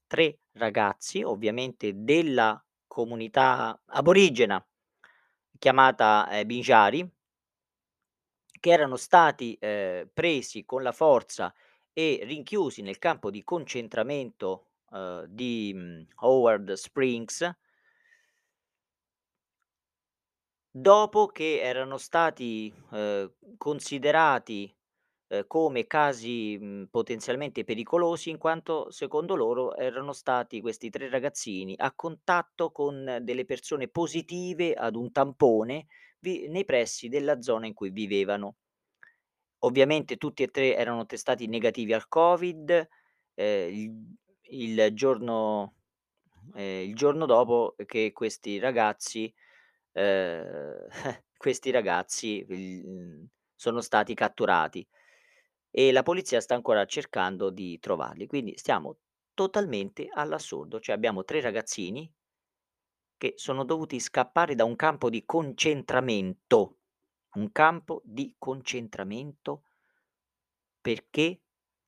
3 0.07 0.39
ragazzi, 0.53 1.21
ovviamente 1.23 1.93
della 1.95 2.61
comunità 2.87 3.79
aborigena 3.87 4.63
chiamata, 5.59 6.27
ehm, 6.31 6.45
Binjari 6.47 7.09
che 8.59 8.71
erano 8.71 8.95
stati, 8.97 9.57
ehm, 9.59 10.09
presi 10.13 10.65
con 10.65 10.83
la 10.83 10.91
forza 10.91 11.53
e 11.93 12.21
rinchiusi 12.23 12.81
nel 12.81 12.99
campo 12.99 13.29
di 13.31 13.43
concentramento, 13.43 14.67
uhm, 14.91 15.25
di, 15.25 15.71
mhmm, 15.75 16.07
Howard 16.21 16.73
Springs 16.73 17.49
dopo 20.75 21.25
che 21.27 21.59
erano 21.61 21.97
stati, 21.97 22.71
uhm, 22.91 23.31
considerati, 23.57 24.71
uhm, 25.29 25.45
come 25.47 25.87
casi, 25.87 26.57
mhmm, 26.59 26.85
potenzialmente 26.91 27.63
pericolosi 27.63 28.29
in 28.29 28.37
quanto 28.37 28.91
secondo 28.91 29.35
loro 29.35 29.75
erano 29.75 30.13
stati 30.13 30.61
questi 30.61 30.89
3 30.91 31.09
ragazzini 31.09 31.73
a 31.77 31.91
contatto 31.95 32.71
con 32.71 33.17
delle 33.21 33.45
persone 33.45 33.87
positive 33.87 34.73
ad 34.73 34.95
un 34.95 35.11
tampone 35.11 35.87
vi 36.19 36.47
nei 36.49 36.65
pressi 36.65 37.07
della 37.09 37.41
zona 37.41 37.67
in 37.67 37.73
cui 37.73 37.89
vivevano. 37.91 38.55
Ovviamente 39.61 40.15
tutti 40.17 40.43
e 40.43 40.47
3 40.47 40.75
erano 40.75 41.05
testati 41.05 41.47
negativi 41.47 41.93
al 41.93 42.07
Covid, 42.07 42.87
ehm, 43.35 43.73
il 43.73 44.17
il 44.51 44.89
giorno 44.93 45.75
ehm, 46.55 46.89
il 46.89 46.95
giorno 46.95 47.25
dopo 47.27 47.75
che 47.85 48.11
questi 48.13 48.57
ragazzi 48.59 49.33
ehm, 49.93 50.87
questi 51.37 51.71
ragazzi 51.71 52.45
il 52.49 53.27
sono 53.55 53.81
stati 53.81 54.13
catturati 54.15 54.87
e 55.71 55.91
la 55.91 56.03
polizia 56.03 56.39
sta 56.41 56.55
ancora 56.55 56.85
cercando 56.85 57.49
di 57.49 57.77
trovarli. 57.79 58.27
Quindi 58.27 58.57
stiamo 58.57 58.99
totalmente 59.33 60.07
all'assurdo, 60.11 60.79
cioè 60.79 60.95
abbiamo 60.95 61.23
3 61.25 61.41
ragazzini 61.41 62.09
che 63.19 63.33
sono 63.35 63.65
dovuti 63.65 63.99
scappare 63.99 64.55
da 64.55 64.63
un 64.63 64.77
campo 64.77 65.11
di 65.11 65.25
concentramento, 65.25 66.77
un 67.33 67.51
campo 67.51 68.01
di 68.05 68.33
concentramento 68.39 69.63
perché, 70.81 71.41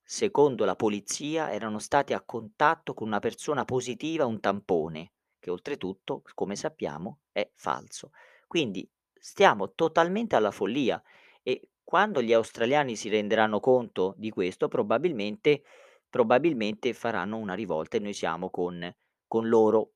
secondo 0.03 0.65
la 0.65 0.75
polizia, 0.75 1.51
erano 1.51 1.79
stati 1.79 2.13
a 2.13 2.21
contatto 2.21 2.93
con 2.93 3.07
una 3.07 3.19
persona 3.19 3.65
positiva, 3.65 4.25
un 4.25 4.39
tampone, 4.39 5.13
che 5.39 5.49
oltretutto, 5.49 6.21
come 6.33 6.55
sappiamo, 6.55 7.21
è 7.31 7.49
falso. 7.55 8.11
Quindi 8.47 8.87
stiamo 9.13 9.73
totalmente 9.73 10.35
alla 10.35 10.51
follia 10.51 11.01
e 11.41 11.69
quando 11.83 12.21
gli 12.21 12.33
australiani 12.33 12.95
si 12.95 13.09
renderanno 13.09 13.59
conto 13.59 14.13
di 14.17 14.29
questo 14.29 14.67
probabilmente 14.67 15.63
probabilmente 16.09 16.93
faranno 16.93 17.37
una 17.37 17.53
rivolta 17.53 17.95
e 17.97 18.01
noi 18.01 18.13
siamo 18.13 18.49
con 18.49 18.93
con 19.27 19.47
loro. 19.47 19.93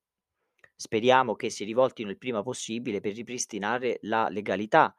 Speriamo 0.77 1.35
che 1.35 1.49
si 1.49 1.63
rivoltino 1.65 2.09
il 2.09 2.17
prima 2.17 2.41
possibile 2.43 2.99
per 3.01 3.13
ripristinare 3.13 3.97
la 4.03 4.29
legalità 4.29 4.95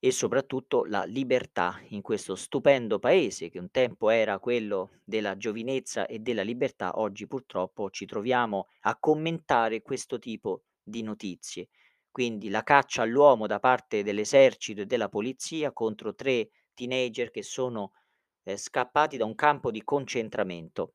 e 0.00 0.12
soprattutto 0.12 0.84
la 0.84 1.04
libertà 1.04 1.80
in 1.88 2.02
questo 2.02 2.34
stupendo 2.36 2.98
paese 2.98 3.48
che 3.48 3.58
un 3.58 3.70
tempo 3.70 4.10
era 4.10 4.38
quello 4.38 4.90
della 5.04 5.36
giovinezza 5.36 6.06
e 6.06 6.20
della 6.20 6.42
libertà, 6.42 6.98
oggi 7.00 7.26
purtroppo 7.26 7.90
ci 7.90 8.06
troviamo 8.06 8.68
a 8.82 8.96
commentare 8.98 9.82
questo 9.82 10.18
tipo 10.18 10.64
di 10.82 11.02
notizie. 11.02 11.68
Quindi 12.10 12.48
la 12.48 12.62
caccia 12.62 13.02
all'uomo 13.02 13.46
da 13.46 13.58
parte 13.60 14.02
dell'esercito 14.02 14.82
e 14.82 14.86
della 14.86 15.08
polizia 15.08 15.72
contro 15.72 16.14
3 16.14 16.50
teenager 16.74 17.30
che 17.30 17.42
sono, 17.42 17.92
ehm, 18.44 18.56
scappati 18.56 19.16
da 19.16 19.24
un 19.24 19.34
campo 19.34 19.70
di 19.72 19.82
concentramento. 19.84 20.94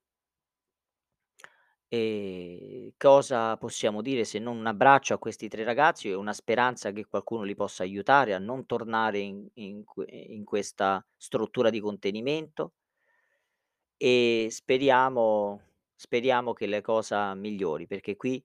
Ehm, 1.95 2.93
cosa 2.97 3.55
possiamo 3.57 4.01
dire 4.01 4.23
se 4.25 4.39
non 4.39 4.57
un 4.57 4.65
abbraccio 4.65 5.13
a 5.13 5.19
questi 5.19 5.47
3 5.47 5.63
ragazzi 5.63 6.09
e 6.09 6.15
una 6.15 6.33
speranza 6.33 6.91
che 6.91 7.05
qualcuno 7.05 7.43
li 7.43 7.53
possa 7.53 7.83
aiutare 7.83 8.33
a 8.33 8.39
non 8.39 8.65
tornare 8.65 9.19
in 9.19 9.47
in 9.55 9.83
que 9.83 10.05
in 10.09 10.43
questa 10.43 11.05
struttura 11.15 11.69
di 11.69 11.79
contenimento 11.79 12.71
e 14.01 14.47
speriamo 14.49 15.61
speriamo 15.95 16.51
che 16.53 16.65
le 16.65 16.81
cosa 16.81 17.33
migliori, 17.35 17.87
perché 17.87 18.15
qui, 18.17 18.43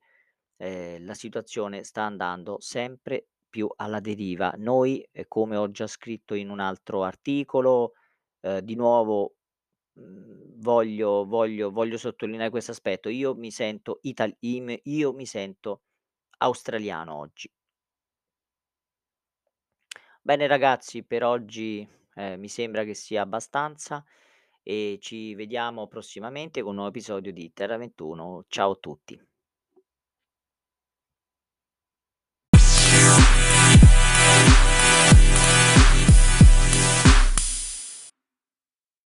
ehm, 0.59 1.05
la 1.07 1.15
situazione 1.15 1.83
sta 1.85 2.03
andando 2.05 2.59
sempre 2.61 3.27
più 3.49 3.69
alla 3.77 4.01
deriva. 4.01 4.53
Noi, 4.59 5.07
ehm, 5.13 5.25
come 5.29 5.57
ho 5.57 5.71
già 5.73 5.87
scritto 5.89 6.35
in 6.35 6.51
un 6.51 6.61
altro 6.61 7.03
articolo, 7.05 7.95
ehm, 8.41 8.61
di 8.61 8.77
nuovo, 8.77 9.37
mhmm, 9.99 10.61
voglio 10.61 11.25
voglio 11.27 11.71
voglio 11.71 11.99
sottolineare 11.99 12.51
questo 12.51 12.71
aspetto: 12.73 13.09
io 13.09 13.35
mi 13.35 13.51
sento 13.51 13.99
ital 14.03 14.35
io 14.41 15.13
mi 15.13 15.27
sento 15.27 15.83
australiano 16.39 17.15
oggi. 17.17 17.51
Bene 20.23 20.47
ragazzi, 20.47 21.03
per 21.05 21.25
oggi, 21.25 21.87
ehm, 22.15 22.39
mi 22.39 22.49
sembra 22.49 22.85
che 22.85 22.95
sia 22.95 23.23
abbastanza 23.23 24.05
e 24.63 24.99
ci 25.01 25.35
vediamo 25.35 25.87
prossimamente 25.89 26.61
con 26.61 26.71
un 26.71 26.75
nuovo 26.77 26.91
episodio 26.91 27.33
di 27.33 27.53
Terra 27.53 27.77
21. 27.77 28.45
Ciao 28.49 28.73
a 28.73 28.77
tutti. 28.77 29.21